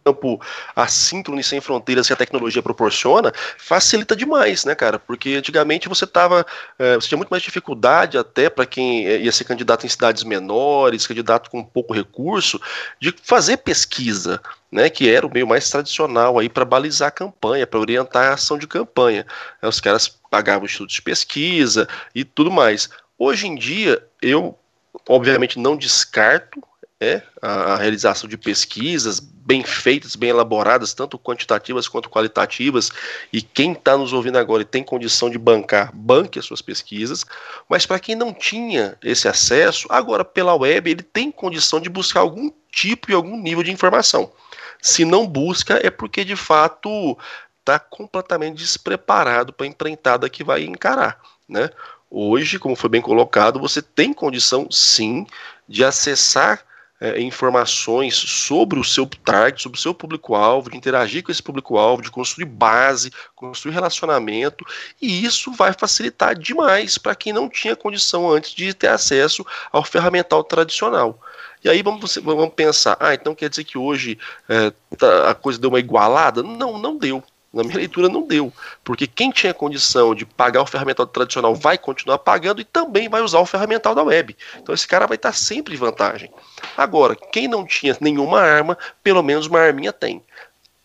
[0.05, 0.40] campo
[0.76, 4.98] assíncrono e sem fronteiras que a tecnologia proporciona, facilita demais, né, cara?
[4.98, 6.44] Porque antigamente você tava.
[6.78, 11.07] É, você tinha muito mais dificuldade até para quem ia ser candidato em cidades menores,
[11.07, 12.61] candidato com pouco recurso,
[13.00, 14.40] de fazer pesquisa.
[14.72, 18.34] Né, que era o meio mais tradicional aí para balizar a campanha, para orientar a
[18.34, 19.24] ação de campanha.
[19.62, 22.90] Os caras pagavam estudos de pesquisa e tudo mais.
[23.16, 24.59] Hoje em dia, eu
[25.09, 26.61] obviamente não descarto
[27.00, 32.90] é, a, a, realização de pesquisas bem feitas, bem elaboradas, tanto quantitativas quanto qualitativas,
[33.30, 37.26] e quem está nos ouvindo agora e tem condição de bancar, banque as suas pesquisas,
[37.68, 42.20] mas para quem não tinha esse acesso, agora pela web ele tem condição de buscar
[42.20, 44.32] algum tipo e algum nível de informação.
[44.80, 47.16] Se não busca, é porque de fato
[47.61, 51.70] está completamente despreparado para a empreitada que vai encarar, né?
[52.11, 55.26] Hoje, como foi bem colocado, você tem condição sim
[55.68, 56.64] de acessar
[57.05, 62.00] é, informações sobre o seu target, sobre o seu público-alvo, de interagir com esse público-alvo,
[62.00, 64.64] de construir base, construir relacionamento,
[65.02, 69.84] e isso vai facilitar demais para quem não tinha condição antes de ter acesso ao
[69.84, 71.20] ferramental tradicional.
[71.62, 75.59] E aí vamos, vamos pensar, ah, então quer dizer que hoje é, tá, a coisa
[75.59, 76.42] deu uma igualada?
[76.42, 77.22] Não, não deu.
[77.55, 78.52] Na minha leitura não deu,
[78.82, 83.22] porque quem tinha condição de pagar o ferramental tradicional vai continuar pagando e também vai
[83.22, 84.36] usar o ferramental da web.
[84.59, 86.32] Então esse cara vai estar sempre em vantagem.
[86.76, 90.20] Agora, quem não tinha nenhuma arma, pelo menos uma arminha tem.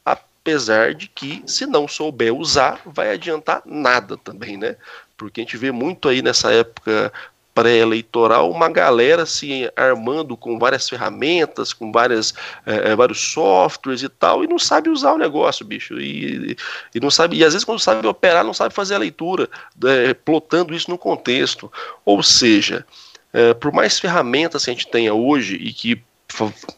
[0.06, 4.76] Apesar de que, se não souber usar, vai adiantar nada também, né?
[5.18, 7.12] Porque a gente vê muito aí nessa época
[7.60, 12.34] pré-eleitoral, uma galera se armando com várias ferramentas, com várias,
[12.66, 16.00] é, vários softwares e tal, e não sabe usar o negócio, bicho.
[16.00, 16.56] E,
[16.96, 19.50] e não sabe, e às vezes quando sabe operar, não sabe fazer a leitura,
[19.84, 21.70] é, plotando isso no contexto.
[22.06, 22.86] Ou seja,
[23.34, 26.02] é, por mais ferramentas que a gente tenha hoje e que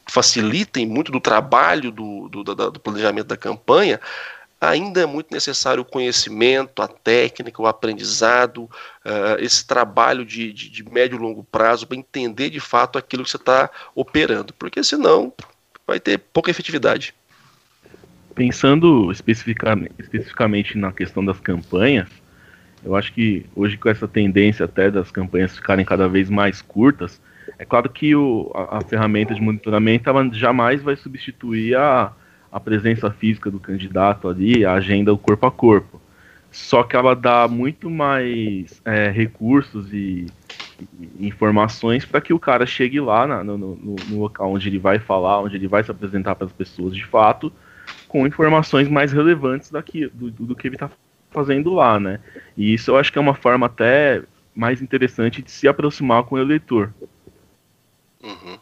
[0.07, 3.99] facilitem muito do trabalho do, do, do planejamento da campanha,
[4.61, 10.69] ainda é muito necessário o conhecimento, a técnica, o aprendizado, uh, esse trabalho de, de,
[10.69, 14.83] de, médio e longo prazo para entender de fato aquilo que você está operando, porque
[14.83, 15.33] senão
[15.87, 17.15] vai ter pouca efetividade.
[18.35, 22.07] Pensando especificamente, especificamente na questão das campanhas,
[22.85, 27.19] eu acho que hoje com essa tendência até das campanhas ficarem cada vez mais curtas,
[27.57, 32.13] é claro que o, a, a ferramenta de monitoramento ela jamais vai substituir a,
[32.51, 36.01] a presença física do candidato ali, a agenda o corpo a corpo.
[36.51, 40.27] Só que ela dá muito mais é, recursos e,
[41.17, 44.77] e informações para que o cara chegue lá na, no, no, no, local onde ele
[44.77, 47.53] vai falar, onde ele vai se apresentar para as pessoas de fato,
[48.07, 50.89] com informações mais relevantes daqui, do, do que ele está
[51.29, 52.19] fazendo lá, né?
[52.57, 54.21] E isso eu acho que é uma forma até
[54.53, 56.93] mais interessante de se aproximar com o eleitor.
[58.21, 58.59] Uhum.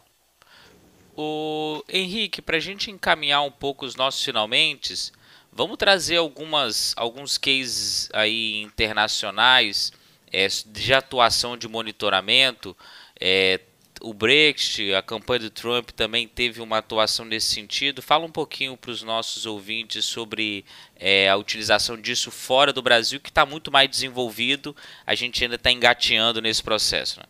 [1.22, 5.12] O Henrique, para a gente encaminhar um pouco os nossos finalmente,
[5.52, 9.92] vamos trazer algumas, alguns cases aí internacionais
[10.32, 12.74] é, de atuação de monitoramento.
[13.20, 13.60] É,
[14.00, 18.00] o Brexit, a campanha do Trump também teve uma atuação nesse sentido.
[18.00, 20.64] Fala um pouquinho para os nossos ouvintes sobre
[20.96, 24.74] é, a utilização disso fora do Brasil, que está muito mais desenvolvido.
[25.04, 27.20] A gente ainda está engateando nesse processo.
[27.20, 27.26] Né?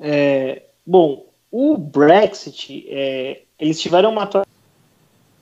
[0.00, 4.28] É, bom, o Brexit, é, eles tiveram uma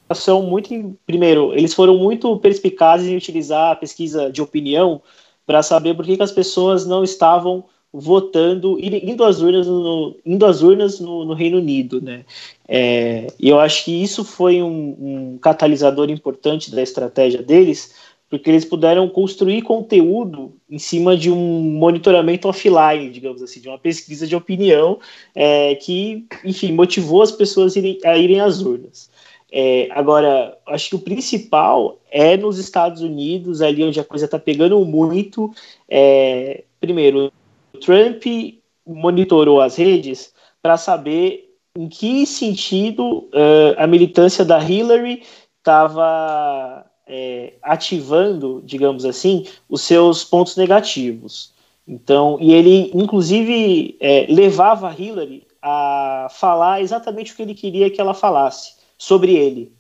[0.09, 0.97] atuação muito.
[1.05, 5.03] Primeiro, eles foram muito perspicazes em utilizar a pesquisa de opinião
[5.45, 10.47] para saber por que, que as pessoas não estavam votando, indo às urnas no, indo
[10.47, 12.25] às urnas no, no Reino Unido, né?
[12.69, 14.97] É, e eu acho que isso foi um,
[15.35, 17.93] um, catalisador importante da estratégia deles,
[18.35, 23.79] porque eles puderam construir conteúdo em cima de um monitoramento offline, digamos assim, de uma
[23.79, 24.99] pesquisa de opinião
[25.37, 29.09] é, que, enfim, motivou as pessoas a irem, a irem às urnas.
[29.53, 34.37] É, agora, acho que o principal é nos Estados Unidos, ali onde a coisa está
[34.37, 35.55] pegando muito.
[35.89, 37.33] É, primeiro,
[37.81, 38.25] Trump
[38.85, 45.23] monitorou as redes para saber em que sentido uh, a militância da Hillary
[45.61, 51.53] estava é, ativando, digamos assim, os seus pontos negativos.
[51.87, 57.91] Então, e ele, inclusive, é, levava a Hillary a falar exatamente o que ele queria
[57.91, 59.73] que ela falasse sobre ele.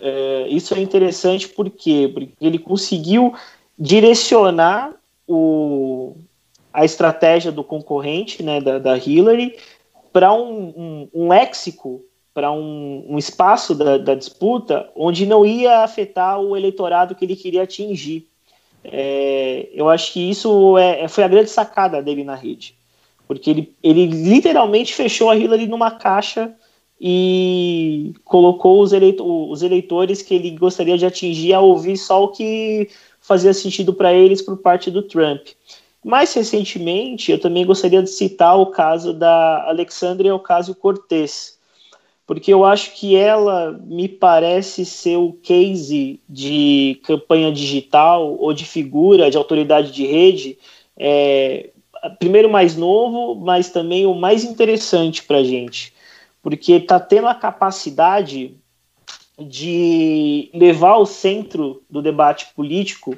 [0.00, 3.34] É, isso é interessante porque, porque ele conseguiu
[3.78, 4.94] direcionar
[5.26, 6.16] o,
[6.72, 9.56] a estratégia do concorrente, né, da, da Hillary,
[10.12, 12.02] para um, um, um, léxico,
[12.38, 17.34] para um, um, espaço da, da, disputa onde não ia afetar o eleitorado que ele
[17.34, 18.28] queria atingir.
[18.84, 22.76] É, eu acho que isso é, é foi a grande sacada dele na rede,
[23.26, 26.54] porque ele, ele literalmente fechou a Hillary numa caixa
[27.00, 32.28] e colocou os, eleito os eleitores que ele gostaria de atingir a ouvir só o
[32.28, 32.88] que
[33.20, 35.44] fazia sentido para eles por parte do Trump.
[36.04, 41.57] Mais recentemente, eu também gostaria de citar o caso da Alexandria Ocasio-Cortez,
[42.28, 48.66] porque eu acho que ela me parece ser o case de campanha digital ou de
[48.66, 50.58] figura de autoridade de rede,
[50.94, 51.70] é,
[52.18, 55.94] primeiro mais novo, mas também o mais interessante para a gente,
[56.42, 58.54] porque está tendo a capacidade
[59.38, 63.16] de levar o centro do debate político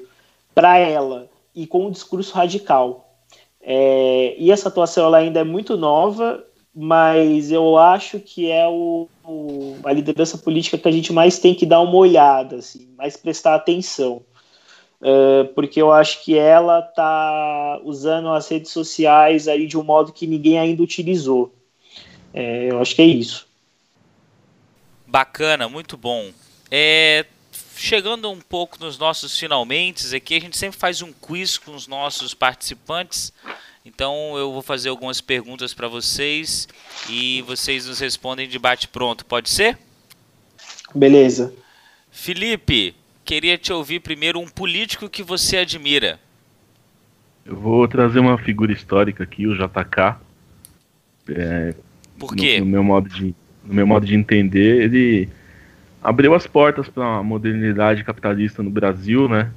[0.54, 3.12] para ela e com um discurso radical.
[3.60, 6.44] É, e essa atuação ela ainda é muito nova,
[6.74, 11.54] mas eu acho que é o, o, a liderança política que a gente mais tem
[11.54, 14.22] que dar uma olhada, assim, mais prestar atenção.
[15.02, 20.12] É, porque eu acho que ela está usando as redes sociais aí de um modo
[20.12, 21.54] que ninguém ainda utilizou.
[22.34, 23.48] É, eu acho que é isso.
[25.06, 26.30] Bacana, muito bom.
[26.70, 27.26] É,
[27.76, 31.88] chegando um pouco nos nossos finalmente aqui, a gente sempre faz um quiz com os
[31.88, 33.32] nossos participantes.
[33.84, 36.68] Então eu vou fazer algumas perguntas para vocês
[37.08, 39.78] e vocês nos respondem de bate pronto, pode ser?
[40.94, 41.52] Beleza.
[42.10, 46.20] Felipe, queria te ouvir primeiro um político que você admira.
[47.44, 50.16] Eu vou trazer uma figura histórica aqui, o JK.
[51.30, 51.74] É,
[52.18, 52.58] Por quê?
[52.58, 55.28] No, no, meu modo de, no meu modo de entender, ele
[56.02, 59.50] abriu as portas para a modernidade capitalista no Brasil, né?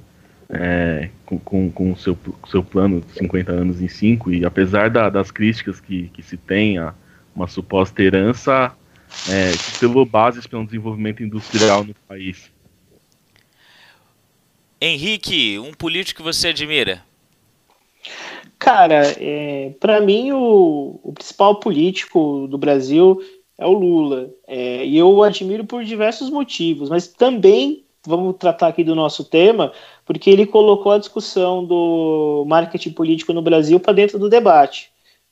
[0.50, 2.16] É, com, com, com o seu,
[2.50, 6.36] seu plano de 50 anos em 5, e apesar da, das críticas que, que se
[6.36, 6.94] tem a
[7.34, 8.72] uma suposta herança,
[9.28, 12.50] é, selou bases para um desenvolvimento industrial no país.
[14.80, 17.02] Henrique, um político que você admira?
[18.58, 23.20] Cara, é, para mim o, o principal político do Brasil
[23.58, 24.30] é o Lula.
[24.46, 29.24] É, e eu o admiro por diversos motivos, mas também vamos tratar aqui do nosso
[29.24, 29.72] tema,
[30.04, 34.90] porque ele colocou a discussão do marketing político no Brasil para dentro do debate.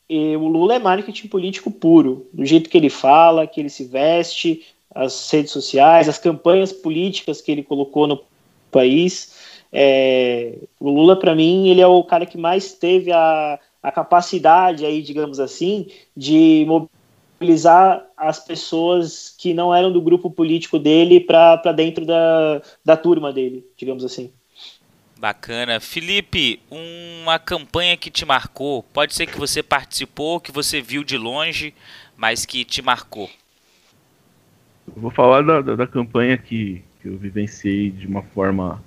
[0.08, 3.84] E o Lula é marketing político puro, do jeito que ele fala, que ele se
[3.84, 4.62] veste,
[4.94, 8.20] as redes sociais, as campanhas políticas que ele colocou no
[8.70, 9.34] país.
[9.72, 14.84] É, o Lula, para mim, ele é o cara que mais teve a, a capacidade
[14.84, 21.72] aí, digamos assim, de mobilizar as pessoas que não eram do grupo político dele para
[21.72, 24.30] dentro da, da turma dele, digamos assim.
[25.22, 25.78] Bacana.
[25.78, 31.16] Felipe, uma campanha que te marcou, pode ser que você participou, que você viu de
[31.16, 31.72] longe,
[32.16, 33.30] mas que te marcou.
[34.84, 38.82] Eu vou falar da, da, da campanha que, que eu vivenciei de uma forma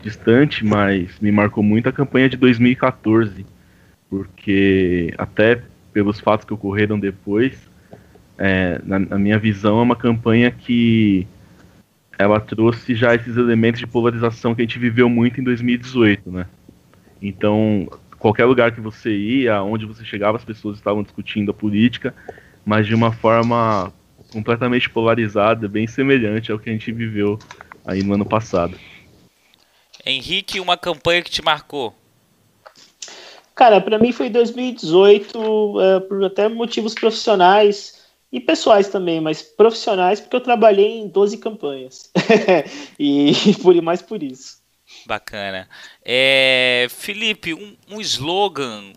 [0.00, 3.44] distante, mas me marcou muito a campanha de 2014,
[4.08, 5.60] porque até
[5.92, 7.58] pelos fatos que ocorreram depois,
[8.38, 11.26] é, na, na, minha visão, é uma campanha que
[12.18, 16.46] ela trouxe já esses elementos de polarização que a gente viveu muito em 2018, né?
[17.20, 17.88] Então,
[18.18, 22.14] qualquer lugar que você ia, onde você chegava, as pessoas estavam discutindo a política,
[22.64, 23.92] mas de uma forma
[24.32, 27.38] completamente polarizada, bem semelhante ao que a gente viveu
[27.84, 28.78] aí no ano passado.
[30.04, 31.94] Henrique, uma campanha que te marcou?
[33.54, 38.03] Cara, para mim foi 2018, é, por até motivos profissionais
[38.34, 42.10] e pessoais também, mas profissionais porque eu trabalhei em 12 campanhas.
[42.98, 43.32] e
[43.62, 44.58] por mais por isso.
[45.06, 45.68] Bacana.
[46.04, 48.92] É, Felipe, um, um slogan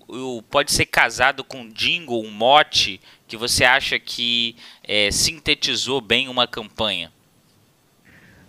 [0.50, 6.28] pode ser casado com um jingle, um mote, que você acha que é, sintetizou bem
[6.28, 7.12] uma campanha?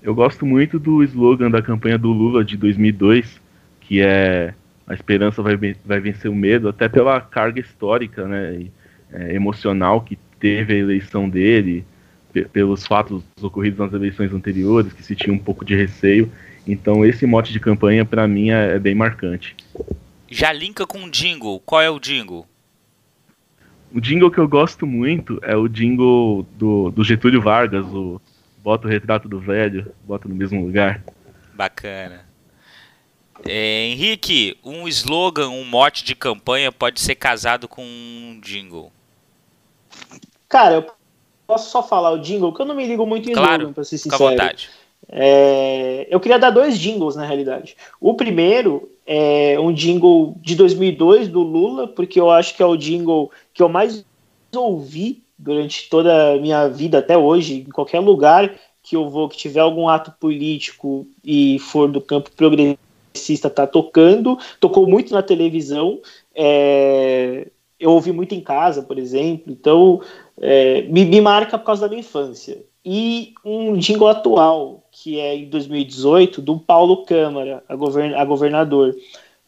[0.02, 3.38] Eu gosto muito do slogan da campanha do Lula de 2002,
[3.82, 4.54] que é
[4.86, 8.72] a esperança vai, vai vencer o medo, até pela carga histórica, né, e,
[9.12, 11.84] é, emocional que teve a eleição dele,
[12.52, 16.30] pelos fatos ocorridos nas eleições anteriores, que se tinha um pouco de receio.
[16.66, 19.56] Então esse mote de campanha para mim é, é, bem marcante.
[20.28, 21.60] Já linka com o jingle.
[21.60, 22.46] Qual é o jingle?
[23.92, 28.20] O jingle que eu gosto muito é o jingle do, do Getúlio Vargas, o
[28.68, 31.02] Bota o retrato do velho, bota no mesmo lugar.
[31.54, 32.26] Bacana.
[33.46, 38.92] É, Henrique, um slogan, um mote de campanha pode ser casado com um jingle.
[40.48, 40.86] Cara, eu
[41.46, 43.84] posso só falar o jingle, que eu não me ligo muito em claro, slogan, pra
[43.84, 44.16] ser sincero.
[44.16, 44.70] Fica à vontade.
[45.10, 47.76] É, eu queria dar dois jingles, na realidade.
[48.00, 52.76] O primeiro é um jingle de 2002 do Lula, porque eu acho que é o
[52.76, 54.04] jingle que eu mais
[54.54, 59.36] ouvi durante toda a minha vida até hoje, em qualquer lugar que eu vou, que
[59.36, 64.38] tiver algum ato político e for do campo progressista, tá tocando.
[64.58, 66.00] Tocou muito na televisão.
[66.34, 69.52] É, eu ouvi muito em casa, por exemplo.
[69.52, 70.00] Então,
[70.40, 72.62] é, me, me marca por causa da minha infância.
[72.84, 78.94] E um jingle atual, que é em 2018, do Paulo Câmara, a, govern a governador.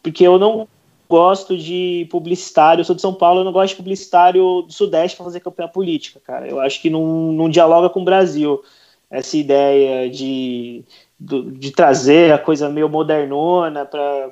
[0.02, 0.68] Porque eu não
[1.08, 5.16] gosto de publicitário, eu sou de São Paulo, eu não gosto de publicitário do Sudeste
[5.16, 6.46] para fazer campanha política, cara.
[6.46, 8.62] Eu acho que não, não dialoga com o Brasil
[9.10, 10.84] essa ideia de,
[11.18, 14.30] de trazer a coisa meio modernona para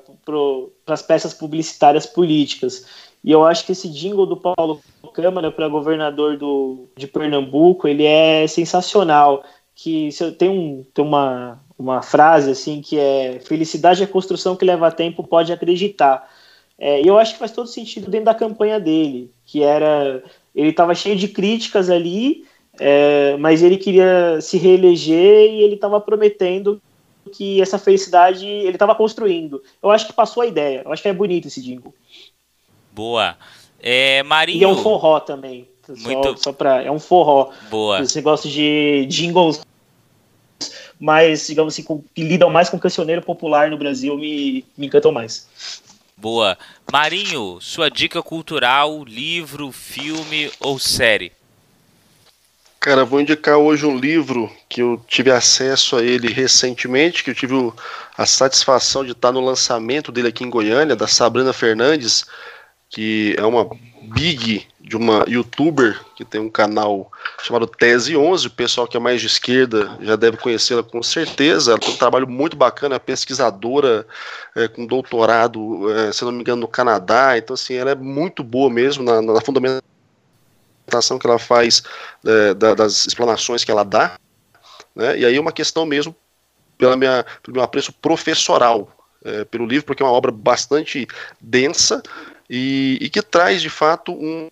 [0.87, 2.87] as peças publicitárias políticas.
[3.23, 4.81] E eu acho que esse jingle do Paulo
[5.13, 9.45] Câmara para governador do, de Pernambuco, ele é sensacional.
[9.75, 10.09] Que
[10.39, 15.23] tem, um, tem uma, uma frase assim que é felicidade é construção que leva tempo,
[15.23, 16.29] pode acreditar.
[16.79, 20.23] É, e eu acho que faz todo sentido dentro da campanha dele, que era
[20.55, 22.45] ele estava cheio de críticas ali,
[22.81, 26.81] é, mas ele queria se reeleger e ele estava prometendo
[27.33, 29.63] que essa felicidade ele estava construindo.
[29.83, 30.83] Eu acho que passou a ideia.
[30.85, 31.95] Eu acho que é bonito esse jingle.
[32.99, 33.37] Boa.
[33.81, 34.59] É, Marinho.
[34.59, 35.69] E é um forró também.
[35.89, 36.31] Muito...
[36.31, 37.53] Só, só pra, é um forró.
[37.71, 38.05] Boa.
[38.05, 39.61] Você gosta de jingles
[40.99, 44.89] mais, digamos assim, com, que lidam mais com o cancioneiro popular no Brasil, me, me
[44.89, 45.47] encantam mais.
[46.17, 46.59] Boa.
[46.93, 51.31] Marinho, sua dica cultural, livro, filme ou série?
[52.81, 57.35] Cara, vou indicar hoje um livro que eu tive acesso a ele recentemente, que eu
[57.35, 57.55] tive
[58.17, 62.27] a satisfação de estar no lançamento dele aqui em Goiânia, da Sabrina Fernandes,
[62.89, 63.69] que é uma
[64.15, 67.11] big de uma youtuber que tem um canal
[67.43, 68.47] chamado Tese 11.
[68.47, 71.73] O pessoal que é mais de esquerda já deve conhecê-la com certeza.
[71.73, 74.07] Ela tem um trabalho muito bacana, é pesquisadora
[74.57, 77.37] é, com doutorado, é, se não me engano, no Canadá.
[77.37, 81.83] Então, assim, ela é muito boa mesmo na, na fundamentação que ela faz
[82.25, 84.19] é, da, das explanações que ela dá.
[84.97, 85.19] Né?
[85.19, 86.17] E aí é uma questão mesmo
[86.79, 88.89] pela minha, pelo meu apreço professoral
[89.23, 91.07] é, pelo livro, porque é uma obra bastante
[91.41, 92.03] densa
[92.49, 94.49] e, e que traz de fato um,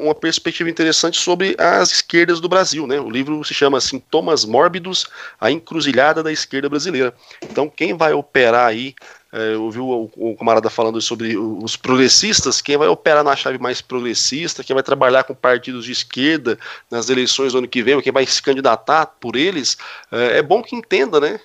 [0.00, 2.86] uma perspectiva interessante sobre as esquerdas do Brasil.
[2.86, 2.98] Né?
[2.98, 5.06] O livro se chama Sintomas Mórbidos,
[5.40, 7.14] a encruzilhada da esquerda brasileira.
[7.42, 8.94] Então, quem vai operar aí,
[9.32, 13.80] é, ouviu o, o camarada falando sobre os progressistas, quem vai operar na chave mais
[13.80, 16.58] progressista, quem vai trabalhar com partidos de esquerda
[16.90, 19.76] nas eleições do ano que vem, ou quem vai se candidatar por eles,
[20.10, 21.38] é, é bom que entenda, né?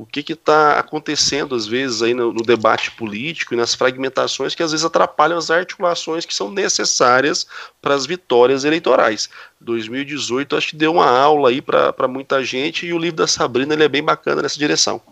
[0.00, 4.62] O que está acontecendo às vezes aí no, no, debate político e nas fragmentações que
[4.62, 7.48] às vezes atrapalham as articulações que são necessárias
[7.82, 9.28] para as vitórias eleitorais.
[9.60, 13.74] 2018 acho que deu uma aula aí para muita gente e o livro da Sabrina
[13.74, 15.02] ele é bem bacana nessa direção.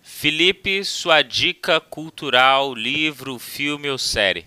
[0.00, 4.46] Felipe, sua dica cultural, livro, filme ou série?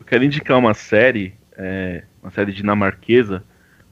[0.00, 3.44] Eu quero indicar uma série, é, uma série dinamarquesa,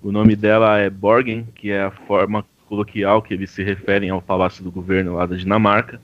[0.02, 2.42] O nome dela é Borgen, que é a forma
[2.72, 6.00] coloquial que eles se referem ao palácio do governo lá da Dinamarca.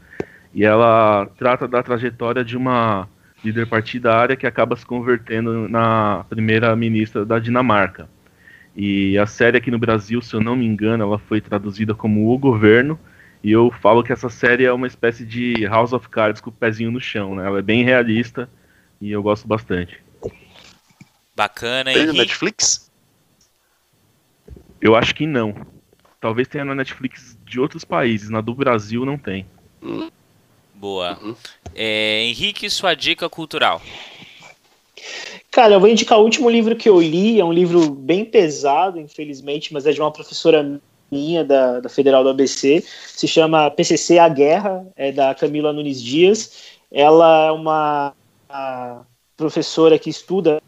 [0.53, 3.09] E ela trata da trajetória de uma
[3.43, 8.07] líder partidária que acaba se convertendo na primeira ministra da Dinamarca.
[8.77, 12.31] E a série aqui no Brasil, se eu não me engano, ela foi traduzida como
[12.31, 13.01] O Governo.
[13.43, 16.53] E eu falo que essa série é uma espécie de House of Cards com o
[16.53, 17.47] pezinho no chão, né?
[17.47, 18.47] Ela é bem realista
[19.01, 20.03] e eu gosto bastante.
[21.35, 22.07] Bacana, Tem hein?
[22.09, 22.91] no Netflix?
[24.83, 25.78] Eu acho que não.
[26.21, 29.47] Talvez tenha na Netflix de outros países, na do Brasil não tem.
[30.75, 31.19] Boa.
[31.23, 31.37] Uhum.
[31.75, 33.81] É, Henrique, sua dica cultural.
[35.51, 39.01] Cara, eu vou indicar o último livro que eu li, é um livro bem pesado,
[39.01, 44.19] infelizmente, mas é de uma professora minha da, da Federal do ABC, se chama PCC
[44.19, 46.79] A Guerra, é da Camila Nunes Dias.
[46.91, 48.15] Ela é uma
[49.37, 50.61] professora que estuda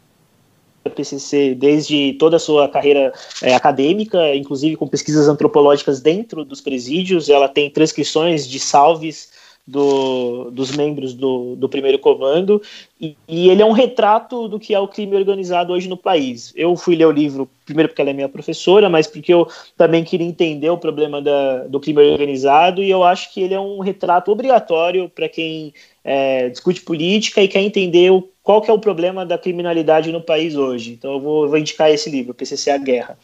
[0.89, 7.29] PCC desde toda a sua carreira é, acadêmica, inclusive com pesquisas antropológicas dentro dos presídios.
[7.29, 9.29] Ela tem transcrições de salves
[9.65, 12.61] do, dos membros do, do primeiro comando,
[12.99, 16.51] e, e, ele é um retrato do que é o crime organizado hoje no país.
[16.55, 20.03] Eu fui ler o livro, primeiro porque ela é minha professora, mas porque eu também
[20.03, 23.79] queria entender o problema da, do crime organizado, e eu acho que ele é um
[23.79, 25.73] retrato obrigatório para quem
[26.03, 30.21] é, discute política e quer entender o, qual que é o problema da criminalidade no
[30.21, 30.91] país hoje.
[30.91, 33.17] Então eu vou, vou indicar esse livro, PCC A Guerra.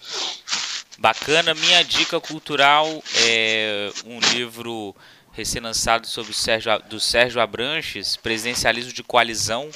[1.00, 2.88] Bacana, minha dica cultural
[3.28, 4.96] é um livro
[5.32, 9.70] recém-lançado sobre Sérgio, do Sérgio Abranches, Presidencialismo de Coalizão,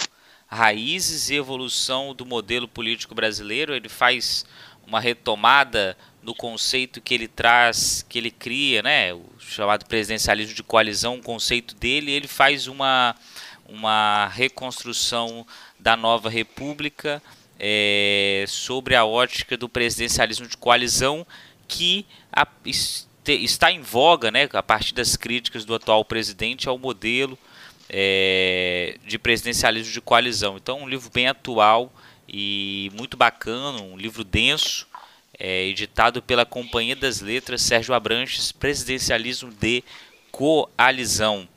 [0.47, 3.75] Raízes e Evolução do Modelo Político Brasileiro.
[3.75, 4.43] Ele faz
[4.87, 10.63] uma retomada no conceito que ele traz, que ele cria, né, o chamado presidencialismo de
[10.63, 13.15] coalizão, o conceito dele, ele faz uma,
[13.67, 15.45] uma reconstrução
[15.79, 17.21] da nova república
[17.59, 21.25] é, sobre a ótica do presidencialismo de coalizão
[21.67, 22.47] que a,
[23.25, 27.37] está em voga, né, a partir das críticas do atual presidente ao modelo
[27.89, 30.57] é, de presidencialismo de coalizão.
[30.57, 31.91] Então, um livro bem atual
[32.27, 34.87] e muito bacana, um livro denso,
[35.43, 39.83] é, editado pela Companhia das Letras Sérgio Abranches, Presidencialismo de
[40.31, 41.49] Coalizão.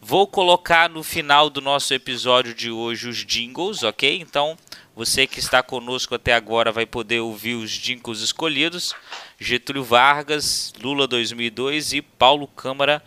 [0.00, 4.16] Vou colocar no final do nosso episódio de hoje os jingles, ok?
[4.20, 4.56] Então,
[4.94, 8.94] você que está conosco até agora vai poder ouvir os jingles escolhidos.
[9.40, 13.02] Getúlio Vargas, Lula 2002 e Paulo Câmara,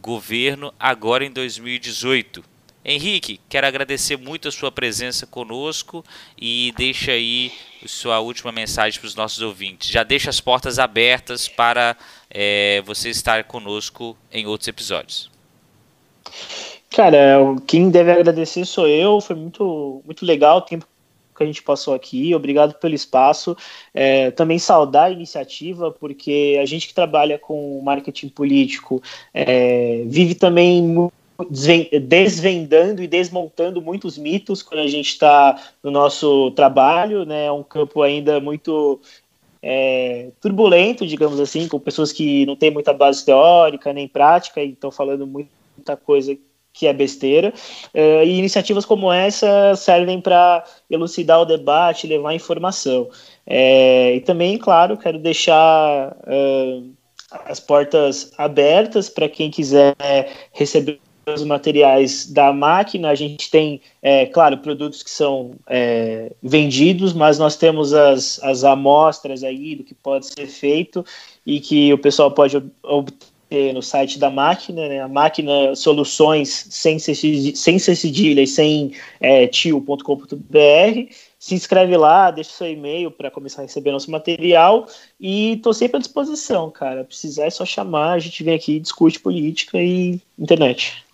[0.00, 2.44] governo agora em 2018.
[2.84, 6.02] Henrique, quero agradecer muito a sua presença conosco
[6.40, 7.52] e deixa aí
[7.86, 9.90] sua última mensagem para os nossos ouvintes.
[9.90, 11.94] Já deixa as portas abertas para
[12.30, 15.30] é, você estar conosco em outros episódios.
[16.90, 19.20] Cara, quem deve agradecer sou eu.
[19.20, 20.86] Foi muito, muito legal o tempo
[21.36, 22.34] que a gente passou aqui.
[22.34, 23.56] Obrigado pelo espaço.
[23.94, 29.02] É, também saudar a iniciativa, porque a gente que trabalha com marketing político
[29.32, 31.10] é, vive também
[31.48, 37.46] desvendando e desmontando muitos mitos quando a gente está no nosso trabalho, né?
[37.46, 39.00] É um campo ainda muito
[39.62, 44.70] é, turbulento, digamos assim, com pessoas que não têm muita base teórica nem prática e
[44.70, 46.36] estão falando muita coisa
[46.72, 47.52] que é besteira.
[47.94, 53.08] Uh, e iniciativas como essa servem para elucidar o debate, levar informação.
[53.46, 56.16] É, e também, claro, quero deixar
[57.44, 59.94] as portas abertas para quem quiser
[60.52, 63.10] receber os materiais da máquina.
[63.10, 68.64] A gente tem, é, claro, produtos que são é, vendidos, mas nós temos as, as
[68.64, 71.04] amostras aí do que pode ser feito
[71.46, 73.30] e que o pessoal pode obter
[73.74, 75.00] no site da máquina, né?
[75.00, 81.12] a máquina soluções sem cedilha e sem é, tio.com.br.
[81.36, 84.86] Se inscreve lá, deixa seu e-mail para começar a receber nosso material
[85.18, 87.02] e estou sempre à disposição, cara.
[87.02, 91.04] Precisar é só chamar, a gente vem aqui, discute política e internet.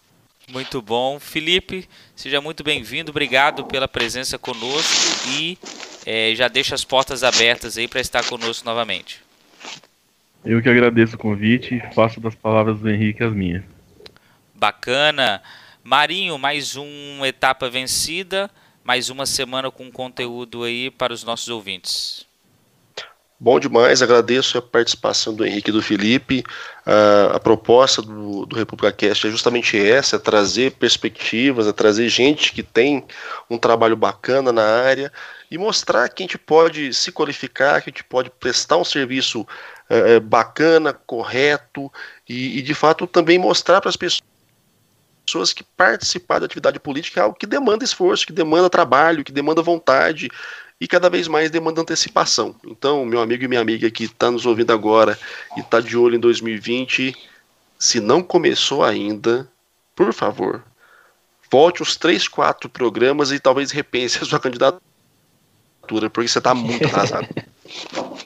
[0.52, 1.18] Muito bom.
[1.18, 3.10] Felipe, seja muito bem-vindo.
[3.10, 5.58] Obrigado pela presença conosco e
[6.06, 9.20] é, já deixa as portas abertas aí para estar conosco novamente.
[10.44, 13.64] Eu que agradeço o convite e faço das palavras do Henrique as minhas.
[14.54, 15.42] Bacana.
[15.82, 18.50] Marinho, mais uma etapa vencida,
[18.84, 22.25] mais uma semana com conteúdo aí para os nossos ouvintes.
[23.38, 26.42] Bom demais, agradeço a participação do Henrique e do Felipe.
[26.86, 32.08] Uh, a proposta do, do República Cast é justamente essa: é trazer perspectivas, é trazer
[32.08, 33.04] gente que tem
[33.50, 35.12] um trabalho bacana na área
[35.50, 39.46] e mostrar que a gente pode se qualificar, que a gente pode prestar um serviço
[39.90, 41.92] é, bacana, correto
[42.26, 43.96] e, e, de fato também mostrar para as
[45.26, 49.32] pessoas que participar da atividade política é algo que demanda esforço, que demanda trabalho, que
[49.32, 50.30] demanda vontade
[50.80, 52.54] e cada vez mais demanda antecipação.
[52.64, 55.18] Então, meu amigo e minha amiga que está nos ouvindo agora
[55.56, 57.14] e está de olho em 2020,
[57.78, 59.48] se não começou ainda,
[59.94, 60.62] por favor,
[61.50, 64.80] volte os três, quatro programas e talvez repense a sua candidatura,
[65.88, 67.28] porque você está muito atrasado.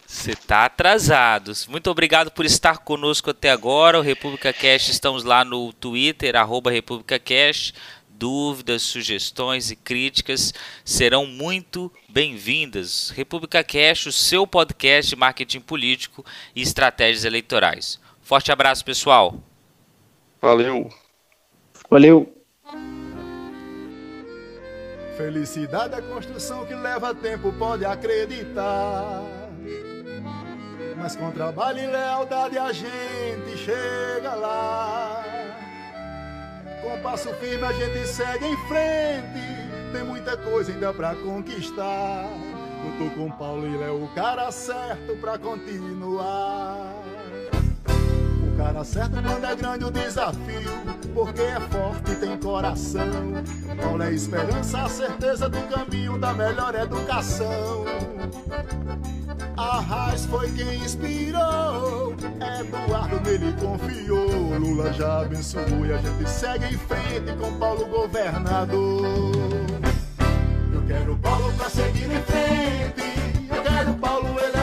[0.07, 1.53] Você está atrasado.
[1.69, 3.99] Muito obrigado por estar conosco até agora.
[3.99, 7.73] O República Cash, estamos lá no Twitter, arroba República Cash.
[8.21, 10.53] Dúvidas, sugestões e críticas
[10.85, 13.09] serão muito bem-vindas.
[13.09, 16.23] República Cash, o seu podcast de marketing político
[16.55, 17.99] e estratégias eleitorais.
[18.21, 19.43] Forte abraço, pessoal.
[20.39, 20.91] Valeu.
[21.89, 22.31] Valeu.
[25.17, 29.23] Felicidade é construção que leva tempo, pode acreditar.
[30.95, 35.40] Mas com trabalho e lealdade a gente chega lá.
[36.83, 39.93] Com passo firme a gente segue em frente.
[39.93, 42.29] Tem muita coisa ainda pra conquistar.
[42.85, 47.01] Eu tô com Paulo e Léo, o cara certo pra continuar
[48.61, 50.71] cara certo quando é grande o desafio,
[51.15, 53.09] porque é forte e tem coração.
[53.83, 57.87] Paulo é esperança, a certeza do caminho da melhor educação.
[59.57, 62.15] Arraiz foi quem inspirou,
[62.61, 64.59] Eduardo nele confiou.
[64.59, 69.33] Lula já abençoou e a gente segue em frente com Paulo governador.
[70.73, 73.03] Eu quero Paulo pra seguir em frente,
[73.55, 74.60] eu quero Paulo, ele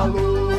[0.00, 0.49] falou.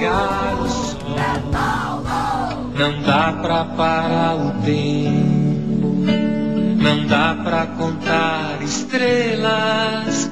[0.00, 1.08] Reconhece seu
[1.52, 2.00] valor.
[3.42, 5.88] pra parar o tempo,
[6.82, 10.30] não dá pra contar estrelas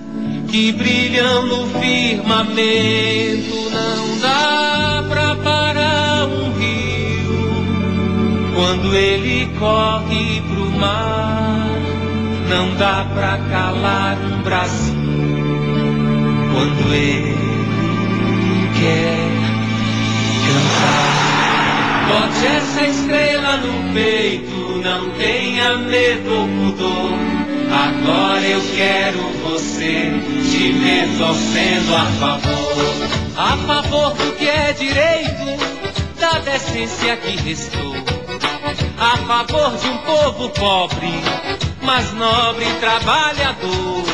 [0.49, 7.55] que brilham no firmamento, não dá pra parar um rio
[8.55, 11.69] quando ele corre pro mar,
[12.49, 14.97] não dá pra calar um Brasil
[16.55, 17.36] quando ele
[18.78, 19.27] quer.
[22.09, 27.18] Bote essa estrela no peito, não tenha medo ou pudor.
[27.70, 30.10] Agora eu quero você
[30.50, 33.18] te ver torcendo a favor.
[33.36, 37.94] A favor do que é direito, da decência que restou.
[38.98, 41.12] A favor de um povo pobre,
[41.82, 44.05] mas nobre e trabalhador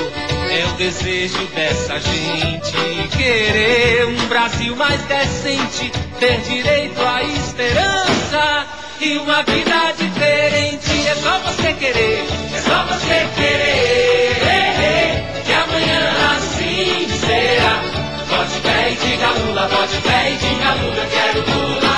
[0.50, 8.66] é o desejo dessa gente querer um Brasil mais decente, ter direito à esperança
[9.00, 11.06] e uma vida diferente.
[11.08, 16.00] É só você querer, é só você querer que amanhã
[16.36, 17.82] assim será.
[18.28, 21.94] Bote pé e diga Lula, bote pé e diga Lula, eu quero Lula.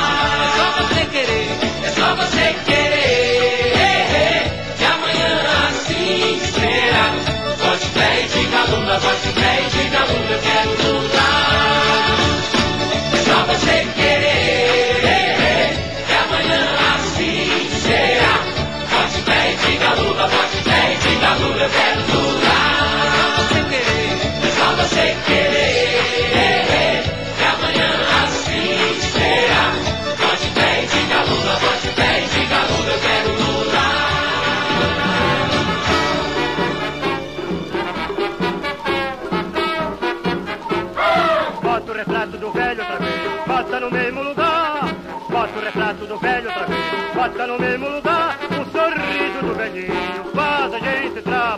[0.47, 1.49] É só você querer,
[1.85, 4.43] é só você querer
[4.77, 5.33] que amanhã
[5.69, 7.07] assim será.
[7.65, 12.17] Bote pé e diga Lula, bote pé e diga Lula, eu quero mudar.
[13.13, 14.06] É só você querer,
[21.69, 22.46] diga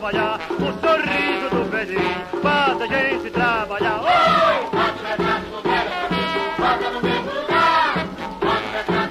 [0.09, 3.99] o sorriso do velhinho faz a gente trabalhar.
[3.99, 5.91] Bota o retrato no velho,
[6.57, 8.07] bota no mesmo lugar.
[8.41, 8.63] Bota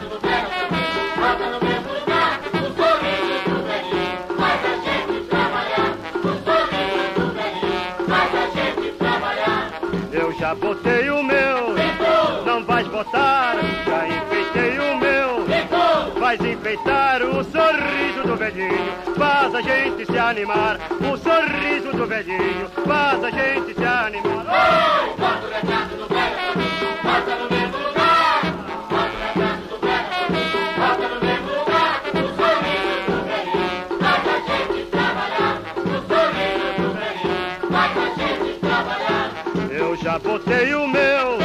[0.07, 0.19] o
[1.51, 2.39] no mesmo lugar.
[2.53, 5.91] O sorriso do velhinho faz a gente trabalhar.
[6.15, 9.61] O sorriso do velhinho faz a gente trabalhar.
[10.11, 12.43] Eu já botei o meu, Tentou.
[12.43, 13.55] não vais botar,
[13.85, 14.36] já enfim
[16.27, 22.69] vais enfeitar o sorriso do velhinho, faz a gente se animar, o sorriso do velhinho,
[22.85, 24.43] faz a gente se animar.
[25.17, 26.35] Bota o retrato do velho,
[27.01, 28.41] bota no mesmo lugar.
[28.89, 30.19] Bota o retrato do velho,
[30.75, 32.01] bota no mesmo lugar.
[32.11, 35.55] O sorriso do velhinho faz a gente trabalhar.
[35.79, 39.27] O sorriso do velhinho faz a gente trabalhar.
[39.71, 41.37] Eu já botei o meu,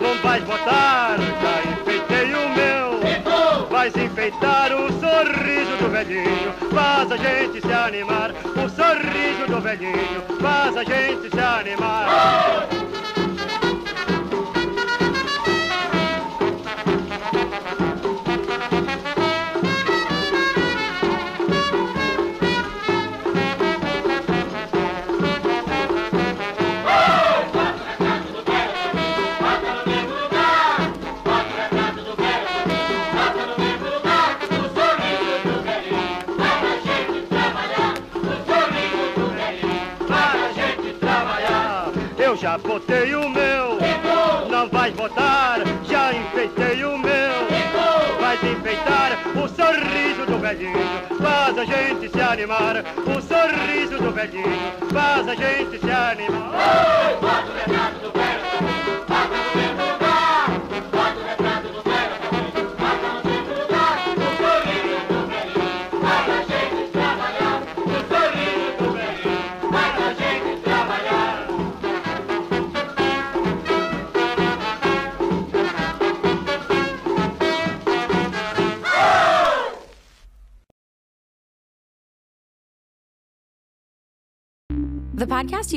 [0.00, 1.57] não vais botar, já
[4.38, 10.76] enfeitar o sorriso do velhinho, faz a gente se animar, o sorriso do velhinho, faz
[10.76, 12.68] a gente se animar.
[42.88, 43.78] Botei o meu,
[44.48, 47.08] não vais botar, já enfeitei o meu.
[48.18, 50.72] Vais enfeitar o sorriso do velhinho,
[51.20, 52.76] faz a gente se animar.
[53.06, 56.52] O sorriso do velhinho, faz a gente se animar.
[57.20, 58.97] Bota o retrato do velho,